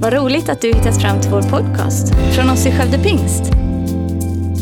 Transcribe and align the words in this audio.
Vad 0.00 0.12
roligt 0.12 0.48
att 0.48 0.60
du 0.60 0.68
hittat 0.68 1.02
fram 1.02 1.20
till 1.20 1.30
vår 1.30 1.42
podcast 1.42 2.14
från 2.34 2.50
oss 2.50 2.66
i 2.66 2.70
Skövde 2.70 2.98
Pingst. 2.98 3.42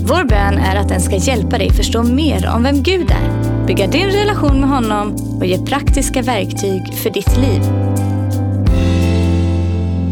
Vår 0.09 0.25
bön 0.25 0.59
är 0.59 0.77
att 0.77 0.89
den 0.89 1.01
ska 1.01 1.17
hjälpa 1.17 1.59
dig 1.59 1.73
förstå 1.73 2.03
mer 2.03 2.51
om 2.55 2.63
vem 2.63 2.83
Gud 2.83 3.11
är, 3.11 3.67
bygga 3.67 3.87
din 3.87 4.07
relation 4.07 4.61
med 4.61 4.69
honom 4.69 5.17
och 5.41 5.47
ge 5.47 5.59
praktiska 5.59 6.23
verktyg 6.23 6.83
för 7.03 7.11
ditt 7.11 7.37
liv. 7.37 7.63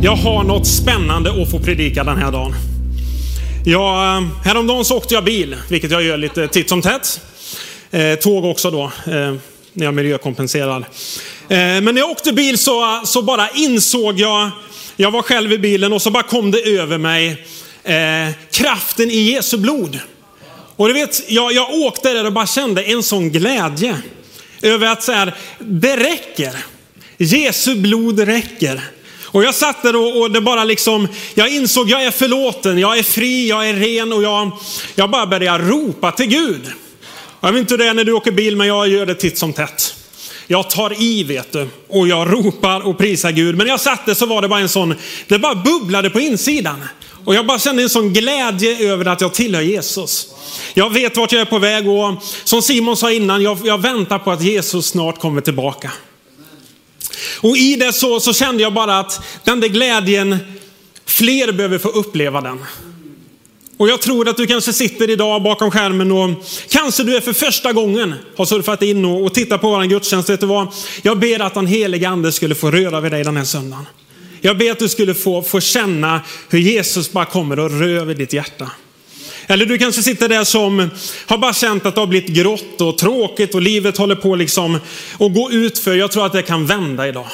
Jag 0.03 0.17
har 0.17 0.45
något 0.45 0.67
spännande 0.67 1.43
att 1.43 1.51
få 1.51 1.59
predika 1.59 2.05
den 2.05 2.17
här 2.17 2.33
dagen. 2.33 2.53
Ja, 3.65 4.17
eh, 4.17 4.23
häromdagen 4.45 4.85
så 4.85 4.97
åkte 4.97 5.15
jag 5.15 5.25
bil, 5.25 5.57
vilket 5.71 5.91
jag 5.91 6.03
gör 6.03 6.17
lite 6.17 6.49
titt 6.49 6.69
som 6.69 6.83
tätt. 6.83 7.21
Eh, 7.91 8.15
tåg 8.15 8.45
också 8.45 8.71
då, 8.71 8.83
eh, 8.85 9.35
när 9.73 9.85
jag 9.85 9.95
miljökompenserar. 9.95 10.85
men 11.49 11.85
när 11.85 11.99
jag 11.99 12.11
åkte 12.11 12.33
bil 12.33 12.59
så, 12.59 13.01
så 13.05 13.23
bara 13.23 13.49
insåg 13.49 14.21
jag, 14.21 14.51
jag 14.97 15.11
var 15.11 15.23
själv 15.23 15.53
i 15.53 15.59
bilen 15.59 15.93
och 15.93 16.03
så 16.03 16.11
bara 16.11 16.23
kom 16.23 16.51
det 16.51 16.79
över 16.79 16.99
mig 16.99 17.47
eh, 17.85 18.35
kraften 18.51 19.11
i 19.11 19.19
Jesu 19.19 19.57
blod. 19.57 19.99
Och 20.77 20.89
du 20.89 20.95
vet, 20.95 21.31
jag, 21.31 21.53
jag 21.53 21.75
åkte 21.75 22.13
där 22.13 22.27
och 22.27 22.33
bara 22.33 22.47
kände 22.47 22.83
en 22.83 23.03
sån 23.03 23.31
glädje 23.31 24.03
över 24.63 24.87
att 24.87 25.03
så 25.03 25.13
här, 25.13 25.35
det 25.59 25.97
räcker. 25.97 26.57
Jesu 27.19 27.75
blod 27.75 28.21
räcker. 28.21 28.81
Och 29.23 29.45
jag 29.45 29.55
satt 29.55 29.83
där 29.83 29.97
och, 29.97 30.21
och, 30.21 30.31
det 30.31 30.41
bara 30.41 30.65
liksom, 30.65 31.09
jag 31.35 31.49
insåg 31.49 31.91
jag 31.91 32.05
är 32.05 32.11
förlåten, 32.11 32.79
jag 32.79 32.99
är 32.99 33.03
fri, 33.03 33.49
jag 33.49 33.69
är 33.69 33.75
ren 33.75 34.13
och 34.13 34.23
jag, 34.23 34.51
jag 34.95 35.11
bara 35.11 35.27
började 35.27 35.65
ropa 35.65 36.13
till 36.13 36.27
Gud. 36.27 36.73
Jag 37.41 37.53
vet 37.53 37.61
inte 37.61 37.75
hur 37.75 37.79
det 37.79 37.89
är 37.89 37.95
när 37.95 38.05
du 38.05 38.13
åker 38.13 38.33
bil, 38.33 38.57
men 38.57 38.67
jag 38.67 38.89
gör 38.89 39.07
det 39.07 39.15
titt 39.15 39.39
som 39.39 39.53
tätt. 39.53 39.84
Jag 40.47 40.71
tar 40.71 41.03
i 41.03 41.23
vet 41.23 41.53
du 41.53 41.69
och 41.89 42.09
jag 42.09 42.33
ropar 42.33 42.87
och 42.87 42.99
prisar 42.99 43.31
Gud. 43.31 43.57
Men 43.57 43.67
när 43.67 43.73
jag 43.73 43.81
satt 43.81 44.07
där 44.07 44.15
så 44.15 44.27
var 44.27 44.43
det 44.43 44.49
bara 44.49 44.61
en 44.61 44.69
sån, 44.69 44.95
det 45.29 45.39
bara 45.39 45.55
bubblade 45.55 46.11
på 46.11 46.21
insidan. 46.21 46.85
Och 47.25 47.35
jag 47.35 47.47
bara 47.47 47.59
kände 47.59 47.83
en 47.83 47.91
sån 47.91 48.13
glädje 48.13 48.93
över 48.93 49.05
att 49.05 49.21
jag 49.21 49.35
tillhör 49.35 49.63
Jesus. 49.63 50.29
Jag 50.75 50.93
vet 50.93 51.17
vart 51.17 51.33
jag 51.33 51.41
är 51.41 51.45
på 51.45 51.59
väg 51.59 51.89
och 51.89 52.15
som 52.45 52.63
Simon 52.63 52.97
sa 52.97 53.13
innan, 53.13 53.43
jag, 53.43 53.59
jag 53.65 53.83
väntar 53.83 54.19
på 54.19 54.31
att 54.31 54.43
Jesus 54.43 54.87
snart 54.87 55.19
kommer 55.19 55.41
tillbaka. 55.41 55.91
Och 57.41 57.57
i 57.57 57.77
det 57.77 57.93
så, 57.93 58.21
så 58.21 58.33
kände 58.33 58.63
jag 58.63 58.73
bara 58.73 58.99
att 58.99 59.21
den 59.45 59.61
där 59.61 59.69
glädjen, 59.69 60.39
fler 61.07 61.53
behöver 61.53 61.79
få 61.79 61.89
uppleva 61.89 62.41
den. 62.41 62.65
Och 63.77 63.89
jag 63.89 64.03
tror 64.03 64.29
att 64.29 64.37
du 64.37 64.47
kanske 64.47 64.73
sitter 64.73 65.11
idag 65.11 65.43
bakom 65.43 65.71
skärmen 65.71 66.13
och 66.13 66.31
kanske 66.69 67.03
du 67.03 67.17
är 67.17 67.21
för 67.21 67.33
första 67.33 67.73
gången 67.73 68.15
har 68.37 68.45
surfat 68.45 68.83
in 68.83 69.05
och, 69.05 69.25
och 69.25 69.35
tittat 69.35 69.61
på 69.61 69.69
våran 69.69 69.89
gudstjänst. 69.89 70.31
Vet 70.31 70.41
du 70.41 70.47
vad? 70.47 70.69
Jag 71.03 71.19
ber 71.19 71.41
att 71.41 71.55
den 71.55 71.67
helige 71.67 72.09
ande 72.09 72.33
skulle 72.33 72.55
få 72.55 72.71
röra 72.71 73.01
vid 73.01 73.13
dig 73.13 73.25
den 73.25 73.37
här 73.37 73.45
söndagen. 73.45 73.87
Jag 74.41 74.59
ber 74.59 74.71
att 74.71 74.79
du 74.79 74.89
skulle 74.89 75.15
få, 75.15 75.43
få 75.43 75.61
känna 75.61 76.21
hur 76.49 76.59
Jesus 76.59 77.13
bara 77.13 77.25
kommer 77.25 77.59
och 77.59 77.71
rör 77.81 78.05
vid 78.05 78.17
ditt 78.17 78.33
hjärta. 78.33 78.71
Eller 79.47 79.67
du 79.67 79.79
kanske 79.79 80.03
sitter 80.03 80.29
där 80.29 80.45
som 80.45 80.91
har 81.27 81.39
bara 81.39 81.53
känt 81.55 81.87
att 81.87 81.95
det 81.95 82.01
har 82.01 82.07
blivit 82.07 82.29
grått 82.29 82.81
och 82.81 82.99
tråkigt 82.99 83.55
och 83.55 83.63
livet 83.63 83.99
håller 83.99 84.17
på 84.17 84.37
liksom 84.37 84.75
att 85.19 85.35
gå 85.35 85.51
ut 85.51 85.79
för. 85.79 85.95
Jag 85.95 86.13
tror 86.13 86.27
att 86.27 86.33
det 86.33 86.43
kan 86.43 86.67
vända 86.67 87.09
idag. 87.09 87.27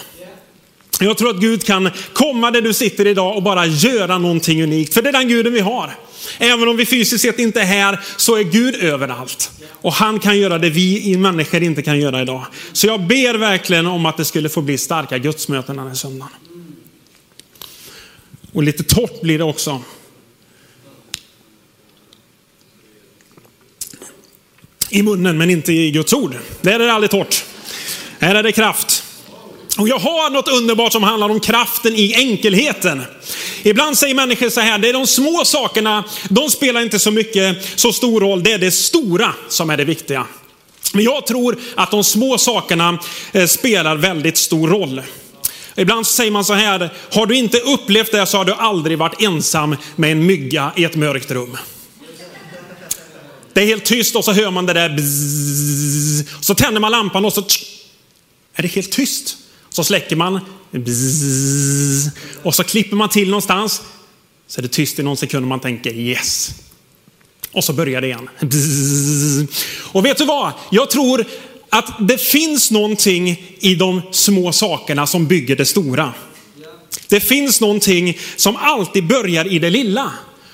Jag 1.00 1.18
tror 1.18 1.30
att 1.30 1.40
Gud 1.40 1.64
kan 1.64 1.90
komma 2.12 2.50
där 2.50 2.60
du 2.60 2.74
sitter 2.74 3.06
idag 3.06 3.36
och 3.36 3.42
bara 3.42 3.66
göra 3.66 4.18
någonting 4.18 4.62
unikt. 4.62 4.94
För 4.94 5.02
det 5.02 5.08
är 5.08 5.12
den 5.12 5.28
guden 5.28 5.52
vi 5.52 5.60
har. 5.60 5.96
Även 6.38 6.68
om 6.68 6.76
vi 6.76 6.86
fysiskt 6.86 7.22
sett 7.22 7.38
inte 7.38 7.60
är 7.60 7.64
här 7.64 8.00
så 8.16 8.36
är 8.36 8.42
Gud 8.42 8.74
överallt. 8.74 9.50
Och 9.72 9.92
han 9.92 10.18
kan 10.18 10.38
göra 10.38 10.58
det 10.58 10.70
vi 10.70 11.16
människor 11.16 11.62
inte 11.62 11.82
kan 11.82 12.00
göra 12.00 12.22
idag. 12.22 12.46
Så 12.72 12.86
jag 12.86 13.06
ber 13.06 13.34
verkligen 13.34 13.86
om 13.86 14.06
att 14.06 14.16
det 14.16 14.24
skulle 14.24 14.48
få 14.48 14.62
bli 14.62 14.78
starka 14.78 15.18
gudsmöten 15.18 15.76
den 15.76 15.86
här 15.86 15.94
söndagen. 15.94 16.32
Och 18.52 18.62
lite 18.62 18.82
torrt 18.82 19.20
blir 19.20 19.38
det 19.38 19.44
också. 19.44 19.82
I 24.90 25.02
munnen 25.02 25.38
men 25.38 25.50
inte 25.50 25.72
i 25.72 25.90
Guds 25.90 26.12
ord. 26.12 26.36
Där 26.60 26.80
är 26.80 26.86
det 26.86 26.92
aldrig 26.92 27.10
torrt. 27.10 27.44
Här 28.18 28.34
är 28.34 28.42
det 28.42 28.52
kraft. 28.52 28.99
Och 29.78 29.88
jag 29.88 29.98
har 29.98 30.30
något 30.30 30.48
underbart 30.48 30.92
som 30.92 31.02
handlar 31.02 31.28
om 31.28 31.40
kraften 31.40 31.96
i 31.96 32.14
enkelheten. 32.14 33.02
Ibland 33.62 33.98
säger 33.98 34.14
människor 34.14 34.50
så 34.50 34.60
här, 34.60 34.78
det 34.78 34.88
är 34.88 34.92
de 34.92 35.06
små 35.06 35.44
sakerna, 35.44 36.04
de 36.28 36.50
spelar 36.50 36.80
inte 36.80 36.98
så 36.98 37.10
mycket, 37.10 37.78
så 37.78 37.92
stor 37.92 38.20
roll. 38.20 38.42
Det 38.42 38.52
är 38.52 38.58
det 38.58 38.70
stora 38.70 39.34
som 39.48 39.70
är 39.70 39.76
det 39.76 39.84
viktiga. 39.84 40.26
Men 40.92 41.04
jag 41.04 41.26
tror 41.26 41.58
att 41.74 41.90
de 41.90 42.04
små 42.04 42.38
sakerna 42.38 42.98
eh, 43.32 43.46
spelar 43.46 43.96
väldigt 43.96 44.36
stor 44.36 44.68
roll. 44.68 45.02
Ibland 45.76 46.06
säger 46.06 46.30
man 46.30 46.44
så 46.44 46.54
här, 46.54 46.90
har 47.12 47.26
du 47.26 47.36
inte 47.36 47.58
upplevt 47.58 48.12
det 48.12 48.26
så 48.26 48.36
har 48.38 48.44
du 48.44 48.52
aldrig 48.52 48.98
varit 48.98 49.22
ensam 49.22 49.76
med 49.96 50.12
en 50.12 50.26
mygga 50.26 50.72
i 50.76 50.84
ett 50.84 50.96
mörkt 50.96 51.30
rum. 51.30 51.56
Det 53.52 53.62
är 53.62 53.66
helt 53.66 53.84
tyst 53.84 54.16
och 54.16 54.24
så 54.24 54.32
hör 54.32 54.50
man 54.50 54.66
det 54.66 54.72
där 54.72 54.88
bzzz, 54.88 56.28
Så 56.40 56.54
tänder 56.54 56.80
man 56.80 56.90
lampan 56.90 57.24
och 57.24 57.32
så 57.32 57.44
är 58.54 58.62
det 58.62 58.68
helt 58.68 58.92
tyst. 58.92 59.36
Så 59.70 59.84
släcker 59.84 60.16
man 60.16 60.40
bzzz, 60.70 62.10
och 62.42 62.54
så 62.54 62.64
klipper 62.64 62.96
man 62.96 63.08
till 63.08 63.28
någonstans. 63.28 63.82
Så 64.46 64.60
är 64.60 64.62
det 64.62 64.68
tyst 64.68 64.98
i 64.98 65.02
någon 65.02 65.16
sekund 65.16 65.44
och 65.44 65.48
man 65.48 65.60
tänker 65.60 65.94
yes. 65.94 66.50
Och 67.52 67.64
så 67.64 67.72
börjar 67.72 68.00
det 68.00 68.06
igen. 68.06 68.28
Bzzz. 68.40 69.64
Och 69.92 70.04
vet 70.04 70.18
du 70.18 70.24
vad? 70.24 70.52
Jag 70.70 70.90
tror 70.90 71.24
att 71.68 72.08
det 72.08 72.18
finns 72.18 72.70
någonting 72.70 73.56
i 73.60 73.74
de 73.74 74.02
små 74.10 74.52
sakerna 74.52 75.06
som 75.06 75.26
bygger 75.26 75.56
det 75.56 75.66
stora. 75.66 76.12
Det 77.08 77.20
finns 77.20 77.60
någonting 77.60 78.18
som 78.36 78.56
alltid 78.56 79.06
börjar 79.06 79.52
i 79.52 79.58
det 79.58 79.70
lilla. 79.70 80.12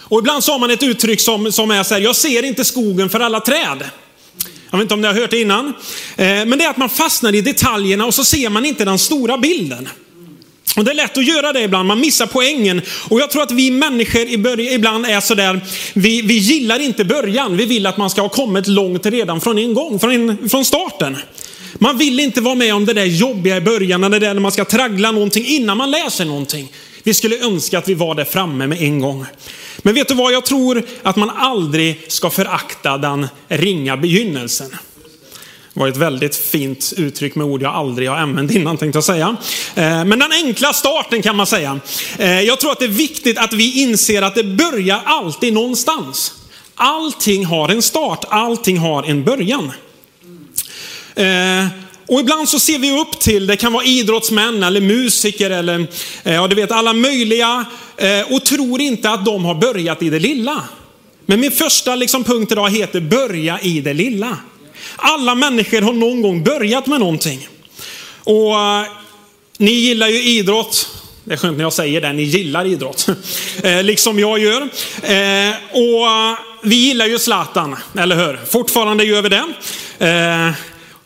Och 0.09 0.19
ibland 0.19 0.45
så 0.45 0.53
har 0.53 0.59
man 0.59 0.71
ett 0.71 0.83
uttryck 0.83 1.21
som, 1.21 1.53
som 1.53 1.71
är 1.71 1.83
så 1.83 1.95
här, 1.95 2.01
jag 2.01 2.17
ser 2.17 2.43
inte 2.43 2.65
skogen 2.65 3.11
för 3.11 3.21
alla 3.21 3.41
träd. 3.41 3.91
Jag 4.71 4.79
vet 4.79 4.85
inte 4.85 4.95
om 4.95 5.01
ni 5.01 5.07
har 5.07 5.15
hört 5.15 5.31
det 5.31 5.41
innan. 5.41 5.67
Eh, 6.17 6.27
men 6.27 6.59
det 6.59 6.65
är 6.65 6.71
att 6.71 6.77
man 6.77 6.89
fastnar 6.89 7.35
i 7.35 7.41
detaljerna 7.41 8.07
och 8.07 8.15
så 8.15 8.25
ser 8.25 8.49
man 8.49 8.65
inte 8.65 8.85
den 8.85 8.99
stora 8.99 9.39
bilden. 9.39 9.89
Och 10.77 10.85
det 10.85 10.91
är 10.91 10.95
lätt 10.95 11.19
att 11.19 11.27
göra 11.27 11.53
det 11.53 11.63
ibland, 11.63 11.89
man 11.89 12.01
missar 12.01 12.27
poängen. 12.27 12.83
Och 13.09 13.21
jag 13.21 13.31
tror 13.31 13.43
att 13.43 13.51
vi 13.51 13.71
människor 13.71 14.29
ibland 14.61 15.07
är 15.07 15.21
sådär, 15.21 15.61
vi, 15.95 16.23
vi 16.23 16.35
gillar 16.35 16.79
inte 16.79 17.05
början. 17.05 17.57
Vi 17.57 17.65
vill 17.65 17.87
att 17.87 17.97
man 17.97 18.11
ska 18.11 18.23
ha 18.23 18.29
kommit 18.29 18.67
långt 18.67 19.07
redan 19.07 19.41
från 19.41 19.59
en 19.59 19.75
gång, 19.75 19.99
från, 19.99 20.49
från 20.49 20.65
starten. 20.65 21.17
Man 21.79 21.99
vill 21.99 22.21
inte 22.21 22.41
vara 22.41 22.55
med 22.55 22.75
om 22.75 22.87
det 22.87 22.93
där 22.93 23.05
jobbiga 23.05 23.57
i 23.57 23.61
början, 23.61 24.01
det 24.01 24.19
där 24.19 24.35
när 24.35 24.41
man 24.41 24.53
ska 24.53 24.65
traggla 24.65 25.11
någonting 25.11 25.47
innan 25.47 25.77
man 25.77 25.91
läser 25.91 26.25
någonting. 26.25 26.73
Vi 27.03 27.15
skulle 27.15 27.39
önska 27.39 27.79
att 27.79 27.89
vi 27.89 27.95
var 27.95 28.15
där 28.15 28.25
framme 28.25 28.67
med 28.67 28.83
en 28.83 29.01
gång. 29.01 29.27
Men 29.87 29.95
vet 29.95 30.09
du 30.09 30.15
vad, 30.15 30.33
jag 30.33 30.45
tror 30.45 30.83
att 31.03 31.17
man 31.17 31.31
aldrig 31.31 32.05
ska 32.09 32.31
förakta 32.31 32.99
den 32.99 33.29
ringa 33.49 33.97
begynnelsen. 33.97 34.71
Det 35.75 35.81
var 35.81 35.89
ett 35.89 35.97
väldigt 35.97 36.37
fint 36.37 36.93
uttryck 36.97 37.35
med 37.35 37.47
ord 37.47 37.63
jag 37.63 37.75
aldrig 37.75 38.09
har 38.09 38.17
använt 38.17 38.51
innan 38.51 38.77
tänkte 38.77 38.97
jag 38.97 39.05
säga. 39.05 39.37
Eh, 39.75 40.05
men 40.05 40.19
den 40.19 40.33
enkla 40.33 40.73
starten 40.73 41.23
kan 41.23 41.37
man 41.37 41.47
säga. 41.47 41.81
Eh, 42.19 42.41
jag 42.41 42.61
tror 42.61 42.73
att 42.73 42.79
det 42.79 42.85
är 42.85 42.89
viktigt 42.89 43.39
att 43.39 43.53
vi 43.53 43.83
inser 43.83 44.23
att 44.23 44.35
det 44.35 44.45
börjar 44.45 45.01
alltid 45.05 45.53
någonstans. 45.53 46.35
Allting 46.75 47.45
har 47.45 47.69
en 47.69 47.83
start, 47.83 48.25
allting 48.29 48.79
har 48.79 49.03
en 49.03 49.25
början. 49.25 49.73
Eh, 51.15 51.67
och 52.07 52.21
ibland 52.21 52.49
så 52.49 52.59
ser 52.59 52.79
vi 52.79 53.01
upp 53.01 53.19
till, 53.19 53.47
det 53.47 53.57
kan 53.57 53.73
vara 53.73 53.85
idrottsmän 53.85 54.63
eller 54.63 54.81
musiker 54.81 55.51
eller 55.51 55.87
eh, 56.25 56.35
ja, 56.35 56.49
du 56.49 56.57
vet 56.57 56.73
alla 56.73 56.93
möjliga 56.93 57.65
eh, 57.97 58.33
och 58.33 58.45
tror 58.45 58.81
inte 58.81 59.11
att 59.11 59.25
de 59.25 59.45
har 59.45 59.55
börjat 59.55 60.03
i 60.03 60.11
det 60.11 60.19
lilla. 60.19 60.63
Men 61.27 61.41
min 61.41 61.53
första 61.53 61.95
liksom 61.95 62.25
punkt 62.25 62.53
idag 62.53 62.71
heter 62.71 63.01
börja 63.01 63.61
i 63.61 63.81
det 63.81 63.95
lilla. 63.95 64.39
Alla 64.97 65.35
människor 65.35 65.81
har 65.81 65.93
någon 65.93 66.23
gång 66.23 66.45
börjat 66.45 66.87
med 66.87 67.01
någonting. 67.01 67.49
Och 68.25 68.55
eh, 68.55 68.83
ni 69.59 69.73
gillar 69.73 70.09
ju 70.09 70.23
idrott. 70.23 70.89
Det 71.25 71.33
är 71.33 71.37
skönt 71.37 71.57
när 71.57 71.65
jag 71.65 71.73
säger 71.73 72.01
det, 72.01 72.13
ni 72.13 72.23
gillar 72.23 72.65
idrott. 72.67 73.07
liksom 73.83 74.19
jag 74.19 74.39
gör. 74.39 74.63
Och 75.73 76.07
vi 76.63 76.77
gillar 76.77 77.07
ju 77.07 77.19
Zlatan, 77.19 77.77
eller 77.99 78.17
hur? 78.17 78.41
Fortfarande 78.47 79.05
gör 79.05 79.23
vi 79.23 79.29
det. 79.29 79.45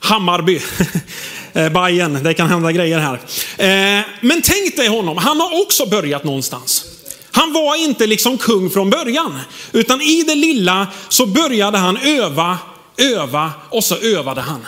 Hammarby. 0.00 0.60
Eh, 1.52 1.68
Bayern, 1.68 2.22
det 2.24 2.34
kan 2.34 2.48
hända 2.48 2.72
grejer 2.72 2.98
här. 2.98 3.14
Eh, 3.56 4.04
men 4.20 4.42
tänk 4.42 4.76
dig 4.76 4.88
honom, 4.88 5.16
han 5.16 5.40
har 5.40 5.62
också 5.62 5.86
börjat 5.86 6.24
någonstans. 6.24 6.84
Han 7.30 7.52
var 7.52 7.76
inte 7.76 8.06
liksom 8.06 8.38
kung 8.38 8.70
från 8.70 8.90
början, 8.90 9.38
utan 9.72 10.00
i 10.00 10.22
det 10.22 10.34
lilla 10.34 10.86
så 11.08 11.26
började 11.26 11.78
han 11.78 11.96
öva 11.96 12.58
öva 13.00 13.52
och 13.70 13.84
så 13.84 13.96
övade 13.96 14.40
han. 14.40 14.66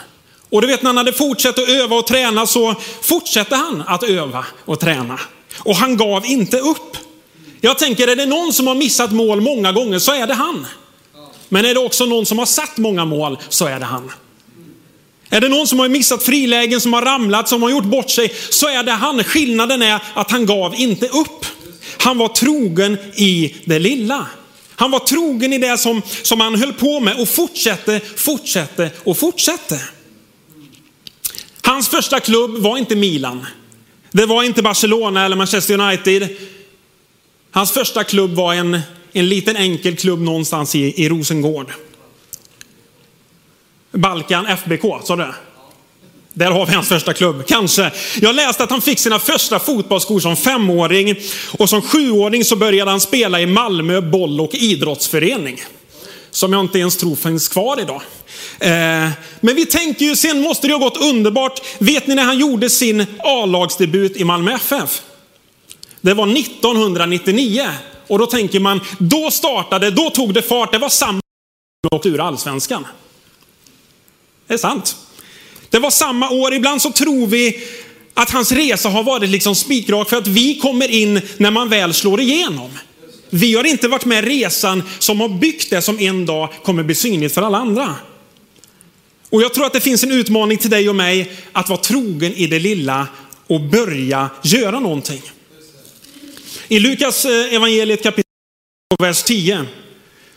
Och 0.50 0.60
du 0.60 0.66
vet 0.66 0.82
när 0.82 0.88
han 0.88 0.96
hade 0.96 1.12
fortsatt 1.12 1.58
att 1.58 1.68
öva 1.68 1.96
och 1.96 2.06
träna 2.06 2.46
så 2.46 2.74
fortsatte 3.02 3.56
han 3.56 3.82
att 3.86 4.02
öva 4.02 4.44
och 4.64 4.80
träna. 4.80 5.20
Och 5.58 5.76
han 5.76 5.96
gav 5.96 6.26
inte 6.26 6.58
upp. 6.58 6.96
Jag 7.60 7.78
tänker, 7.78 8.08
är 8.08 8.16
det 8.16 8.26
någon 8.26 8.52
som 8.52 8.66
har 8.66 8.74
missat 8.74 9.12
mål 9.12 9.40
många 9.40 9.72
gånger 9.72 9.98
så 9.98 10.12
är 10.12 10.26
det 10.26 10.34
han. 10.34 10.66
Men 11.48 11.64
är 11.64 11.74
det 11.74 11.80
också 11.80 12.06
någon 12.06 12.26
som 12.26 12.38
har 12.38 12.46
satt 12.46 12.76
många 12.76 13.04
mål 13.04 13.38
så 13.48 13.66
är 13.66 13.80
det 13.80 13.86
han. 13.86 14.12
Är 15.32 15.40
det 15.40 15.48
någon 15.48 15.66
som 15.66 15.78
har 15.78 15.88
missat 15.88 16.22
frilägen, 16.22 16.80
som 16.80 16.92
har 16.92 17.02
ramlat, 17.02 17.48
som 17.48 17.62
har 17.62 17.70
gjort 17.70 17.84
bort 17.84 18.10
sig, 18.10 18.32
så 18.50 18.68
är 18.68 18.82
det 18.82 18.92
han. 18.92 19.24
Skillnaden 19.24 19.82
är 19.82 20.00
att 20.14 20.30
han 20.30 20.46
gav 20.46 20.74
inte 20.74 21.06
upp. 21.08 21.46
Han 21.98 22.18
var 22.18 22.28
trogen 22.28 22.98
i 23.14 23.54
det 23.64 23.78
lilla. 23.78 24.26
Han 24.76 24.90
var 24.90 24.98
trogen 24.98 25.52
i 25.52 25.58
det 25.58 25.78
som, 25.78 26.02
som 26.22 26.40
han 26.40 26.54
höll 26.54 26.72
på 26.72 27.00
med 27.00 27.20
och 27.20 27.28
fortsatte, 27.28 28.00
fortsatte 28.16 28.90
och 29.04 29.18
fortsatte. 29.18 29.80
Hans 31.62 31.88
första 31.88 32.20
klubb 32.20 32.58
var 32.58 32.78
inte 32.78 32.96
Milan. 32.96 33.46
Det 34.10 34.26
var 34.26 34.42
inte 34.42 34.62
Barcelona 34.62 35.24
eller 35.24 35.36
Manchester 35.36 35.80
United. 35.80 36.28
Hans 37.50 37.72
första 37.72 38.04
klubb 38.04 38.30
var 38.30 38.54
en, 38.54 38.80
en 39.12 39.28
liten 39.28 39.56
enkel 39.56 39.96
klubb 39.96 40.20
någonstans 40.20 40.74
i, 40.74 41.04
i 41.04 41.08
Rosengård. 41.08 41.72
Balkan 43.92 44.46
FBK, 44.46 44.82
sa 45.04 45.16
du 45.16 45.22
det? 45.22 45.34
Där 46.34 46.50
har 46.50 46.66
vi 46.66 46.74
hans 46.74 46.88
första 46.88 47.12
klubb, 47.12 47.46
kanske. 47.46 47.90
Jag 48.20 48.34
läste 48.34 48.62
att 48.62 48.70
han 48.70 48.82
fick 48.82 48.98
sina 48.98 49.18
första 49.18 49.58
fotbollsskor 49.58 50.20
som 50.20 50.36
femåring 50.36 51.16
och 51.58 51.68
som 51.68 51.82
sjuåring 51.82 52.44
så 52.44 52.56
började 52.56 52.90
han 52.90 53.00
spela 53.00 53.40
i 53.40 53.46
Malmö 53.46 54.00
boll 54.00 54.40
och 54.40 54.54
idrottsförening. 54.54 55.62
Som 56.30 56.52
jag 56.52 56.60
inte 56.60 56.78
ens 56.78 56.96
tror 56.96 57.16
finns 57.16 57.48
kvar 57.48 57.80
idag. 57.80 58.02
Eh, 58.60 59.10
men 59.40 59.54
vi 59.54 59.66
tänker 59.66 60.04
ju, 60.04 60.16
sen 60.16 60.40
måste 60.40 60.66
det 60.66 60.72
ha 60.72 60.80
gått 60.80 61.02
underbart. 61.02 61.60
Vet 61.78 62.06
ni 62.06 62.14
när 62.14 62.24
han 62.24 62.38
gjorde 62.38 62.70
sin 62.70 63.06
A-lagsdebut 63.18 64.16
i 64.16 64.24
Malmö 64.24 64.54
FF? 64.54 65.02
Det 66.00 66.14
var 66.14 66.26
1999. 66.26 67.68
Och 68.06 68.18
då 68.18 68.26
tänker 68.26 68.60
man, 68.60 68.80
då 68.98 69.30
startade, 69.30 69.90
då 69.90 70.10
tog 70.10 70.34
det 70.34 70.42
fart. 70.42 70.72
Det 70.72 70.78
var 70.78 70.88
samma 70.88 71.20
och 71.90 72.06
ur 72.06 72.20
allsvenskan. 72.20 72.86
Det 74.52 74.56
är 74.56 74.58
sant. 74.58 74.96
Det 75.70 75.78
var 75.78 75.90
samma 75.90 76.30
år. 76.30 76.54
Ibland 76.54 76.82
så 76.82 76.92
tror 76.92 77.26
vi 77.26 77.60
att 78.14 78.30
hans 78.30 78.52
resa 78.52 78.88
har 78.88 79.02
varit 79.02 79.30
liksom 79.30 79.54
spikrak 79.54 80.08
för 80.10 80.16
att 80.16 80.26
vi 80.26 80.58
kommer 80.58 80.90
in 80.90 81.20
när 81.36 81.50
man 81.50 81.68
väl 81.68 81.94
slår 81.94 82.20
igenom. 82.20 82.70
Vi 83.30 83.54
har 83.54 83.64
inte 83.64 83.88
varit 83.88 84.04
med 84.04 84.24
resan 84.24 84.82
som 84.98 85.20
har 85.20 85.28
byggt 85.28 85.70
det 85.70 85.82
som 85.82 85.98
en 85.98 86.26
dag 86.26 86.48
kommer 86.64 86.82
bli 86.82 86.94
synligt 86.94 87.34
för 87.34 87.42
alla 87.42 87.58
andra. 87.58 87.96
Och 89.30 89.42
jag 89.42 89.54
tror 89.54 89.66
att 89.66 89.72
det 89.72 89.80
finns 89.80 90.04
en 90.04 90.12
utmaning 90.12 90.58
till 90.58 90.70
dig 90.70 90.88
och 90.88 90.96
mig 90.96 91.32
att 91.52 91.68
vara 91.68 91.80
trogen 91.80 92.32
i 92.32 92.46
det 92.46 92.58
lilla 92.58 93.06
och 93.46 93.60
börja 93.60 94.30
göra 94.42 94.80
någonting. 94.80 95.22
I 96.68 96.78
Lukas 96.78 97.24
eh, 97.24 97.54
evangeliet 97.54 98.02
kapitel 98.02 98.24
vers 98.98 99.22
10 99.22 99.64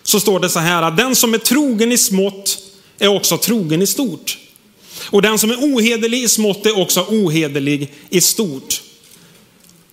så 0.04 0.20
står 0.20 0.40
det 0.40 0.50
så 0.50 0.60
här 0.60 0.84
att 0.84 0.98
den 0.98 1.16
som 1.16 1.34
är 1.34 1.38
trogen 1.38 1.92
i 1.92 1.98
smått 1.98 2.65
är 3.00 3.07
också 3.07 3.38
trogen 3.38 3.81
i 3.81 3.88
stort. 3.88 4.38
Och 5.09 5.21
den 5.21 5.39
som 5.39 5.51
är 5.51 5.56
ohederlig 5.56 6.24
i 6.24 6.27
smått 6.27 6.65
är 6.65 6.80
också 6.80 7.06
ohederlig 7.09 7.94
i 8.09 8.21
stort. 8.21 8.81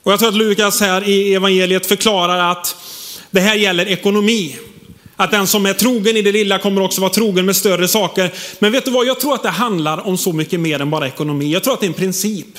Och 0.02 0.12
jag 0.12 0.19
tror 0.19 0.28
att 0.28 0.34
Lukas 0.34 0.81
här 0.81 1.08
i 1.08 1.34
evangeliet 1.34 1.87
förklarar 1.87 2.50
att 2.52 2.76
det 3.31 3.40
här 3.40 3.54
gäller 3.54 3.88
ekonomi. 3.88 4.56
Att 5.16 5.31
den 5.31 5.46
som 5.46 5.66
är 5.66 5.72
trogen 5.72 6.16
i 6.16 6.22
det 6.22 6.32
lilla 6.32 6.58
kommer 6.58 6.82
också 6.82 7.00
vara 7.00 7.12
trogen 7.12 7.46
med 7.46 7.56
större 7.56 7.88
saker. 7.88 8.32
Men 8.58 8.72
vet 8.72 8.84
du 8.84 8.90
vad, 8.90 9.06
jag 9.06 9.20
tror 9.20 9.34
att 9.34 9.43
det 9.43 9.49
handlar 9.49 10.06
om 10.06 10.19
så 10.19 10.32
mycket 10.32 10.60
mer 10.60 10.81
än 10.81 10.90
bara 10.90 11.06
ekonomi. 11.06 11.52
Jag 11.52 11.64
tror 11.64 11.75
att 11.75 11.81
det 11.81 11.87
är 11.87 11.88
en 11.88 11.94
princip. 11.94 12.58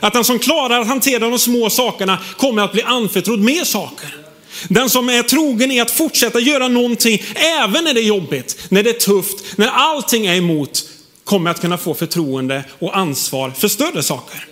Att 0.00 0.12
den 0.12 0.24
som 0.24 0.38
klarar 0.38 0.80
att 0.80 0.86
hantera 0.86 1.18
de 1.18 1.38
små 1.38 1.70
sakerna 1.70 2.18
kommer 2.36 2.62
att 2.62 2.72
bli 2.72 2.82
anförtrodd 2.82 3.40
mer 3.40 3.64
saker. 3.64 4.23
Den 4.68 4.90
som 4.90 5.08
är 5.08 5.22
trogen 5.22 5.70
i 5.70 5.80
att 5.80 5.90
fortsätta 5.90 6.40
göra 6.40 6.68
någonting, 6.68 7.22
även 7.34 7.84
när 7.84 7.94
det 7.94 8.00
är 8.00 8.04
jobbigt, 8.04 8.66
när 8.68 8.82
det 8.82 8.90
är 8.90 8.94
tufft, 9.00 9.44
när 9.56 9.68
allting 9.68 10.26
är 10.26 10.34
emot, 10.34 10.84
kommer 11.24 11.50
att 11.50 11.60
kunna 11.60 11.78
få 11.78 11.94
förtroende 11.94 12.64
och 12.78 12.96
ansvar 12.96 13.50
för 13.50 13.68
större 13.68 14.02
saker. 14.02 14.46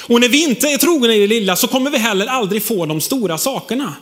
Och 0.00 0.20
när 0.20 0.28
vi 0.28 0.44
inte 0.44 0.68
är 0.68 0.78
trogna 0.78 1.14
i 1.14 1.18
det 1.18 1.26
lilla 1.26 1.56
så 1.56 1.66
kommer 1.66 1.90
vi 1.90 1.98
heller 1.98 2.26
aldrig 2.26 2.62
få 2.62 2.86
de 2.86 3.00
stora 3.00 3.38
sakerna. 3.38 3.94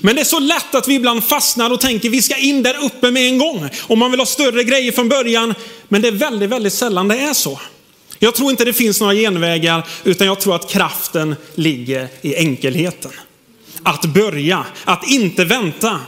Men 0.00 0.14
det 0.14 0.20
är 0.20 0.24
så 0.24 0.38
lätt 0.38 0.74
att 0.74 0.88
vi 0.88 0.94
ibland 0.94 1.24
fastnar 1.24 1.70
och 1.70 1.80
tänker 1.80 2.10
vi 2.10 2.22
ska 2.22 2.36
in 2.36 2.62
där 2.62 2.84
uppe 2.84 3.10
med 3.10 3.22
en 3.22 3.38
gång. 3.38 3.68
Om 3.80 3.98
man 3.98 4.10
vill 4.10 4.20
ha 4.20 4.26
större 4.26 4.64
grejer 4.64 4.92
från 4.92 5.08
början. 5.08 5.54
Men 5.88 6.02
det 6.02 6.08
är 6.08 6.12
väldigt, 6.12 6.50
väldigt 6.50 6.72
sällan 6.72 7.08
det 7.08 7.18
är 7.18 7.32
så. 7.32 7.60
Jag 8.18 8.34
tror 8.34 8.50
inte 8.50 8.64
det 8.64 8.72
finns 8.72 9.00
några 9.00 9.14
genvägar 9.14 9.86
utan 10.04 10.26
jag 10.26 10.40
tror 10.40 10.56
att 10.56 10.70
kraften 10.70 11.36
ligger 11.54 12.08
i 12.22 12.36
enkelheten. 12.36 13.10
Att 13.84 14.04
börja, 14.04 14.66
att 14.84 15.08
inte 15.08 15.44
vänta. 15.44 16.00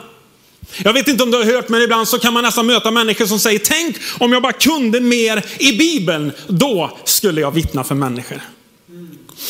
Jag 0.85 0.93
vet 0.93 1.09
inte 1.09 1.23
om 1.23 1.31
du 1.31 1.37
har 1.37 1.45
hört, 1.45 1.69
men 1.69 1.83
ibland 1.83 2.09
så 2.09 2.19
kan 2.19 2.33
man 2.33 2.45
nästan 2.45 2.67
möta 2.67 2.91
människor 2.91 3.27
som 3.27 3.39
säger, 3.39 3.59
tänk 3.59 3.97
om 4.19 4.33
jag 4.33 4.43
bara 4.43 4.53
kunde 4.53 5.01
mer 5.01 5.43
i 5.59 5.73
Bibeln, 5.73 6.33
då 6.47 6.99
skulle 7.05 7.41
jag 7.41 7.51
vittna 7.51 7.85
för 7.85 7.95
människor. 7.95 8.41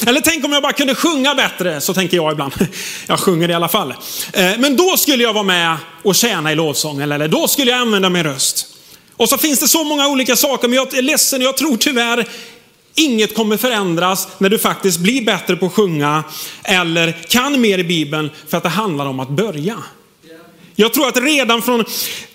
Eller 0.07 0.21
tänk 0.21 0.45
om 0.45 0.53
jag 0.53 0.63
bara 0.63 0.73
kunde 0.73 0.95
sjunga 0.95 1.35
bättre, 1.35 1.81
så 1.81 1.95
tänker 1.95 2.17
jag 2.17 2.33
ibland. 2.33 2.53
Jag 3.07 3.21
sjunger 3.21 3.51
i 3.51 3.55
alla 3.55 3.69
fall. 3.69 3.95
Eh, 4.33 4.53
men 4.59 4.77
då 4.77 4.97
skulle 4.97 5.23
jag 5.23 5.33
vara 5.33 5.45
med 5.45 5.77
och 6.03 6.15
tjäna 6.15 6.53
i 6.53 6.55
lovsången, 6.55 7.13
eller 7.13 7.29
då 7.29 7.49
skulle 7.49 7.71
jag 7.71 7.81
använda 7.81 8.09
min 8.09 8.25
röst. 8.25 8.67
Och 9.17 9.29
så 9.29 9.39
finns 9.39 9.61
det 9.61 9.69
så 9.69 9.85
många 9.85 10.09
olika 10.09 10.37
saker, 10.37 10.69
men 10.69 10.77
jag 10.77 10.95
är 10.95 11.03
ledsen, 11.03 11.41
jag 11.41 11.57
tror 11.57 11.77
tyvärr 11.77 12.27
inget 12.97 13.35
kommer 13.35 13.57
förändras 13.57 14.29
när 14.39 14.49
du 14.49 14.59
faktiskt 14.59 14.99
blir 14.99 15.25
bättre 15.25 15.57
på 15.57 15.67
att 15.67 15.73
sjunga 15.73 16.25
eller 16.65 17.13
kan 17.29 17.61
mer 17.61 17.79
i 17.79 17.85
Bibeln 17.85 18.31
för 18.49 18.57
att 18.57 18.63
det 18.63 18.69
handlar 18.69 19.07
om 19.07 19.21
att 19.21 19.29
börja. 19.29 19.77
Jag 20.75 20.95
tror 20.95 21.09
att 21.09 21.17
redan 21.17 21.63
från, 21.63 21.85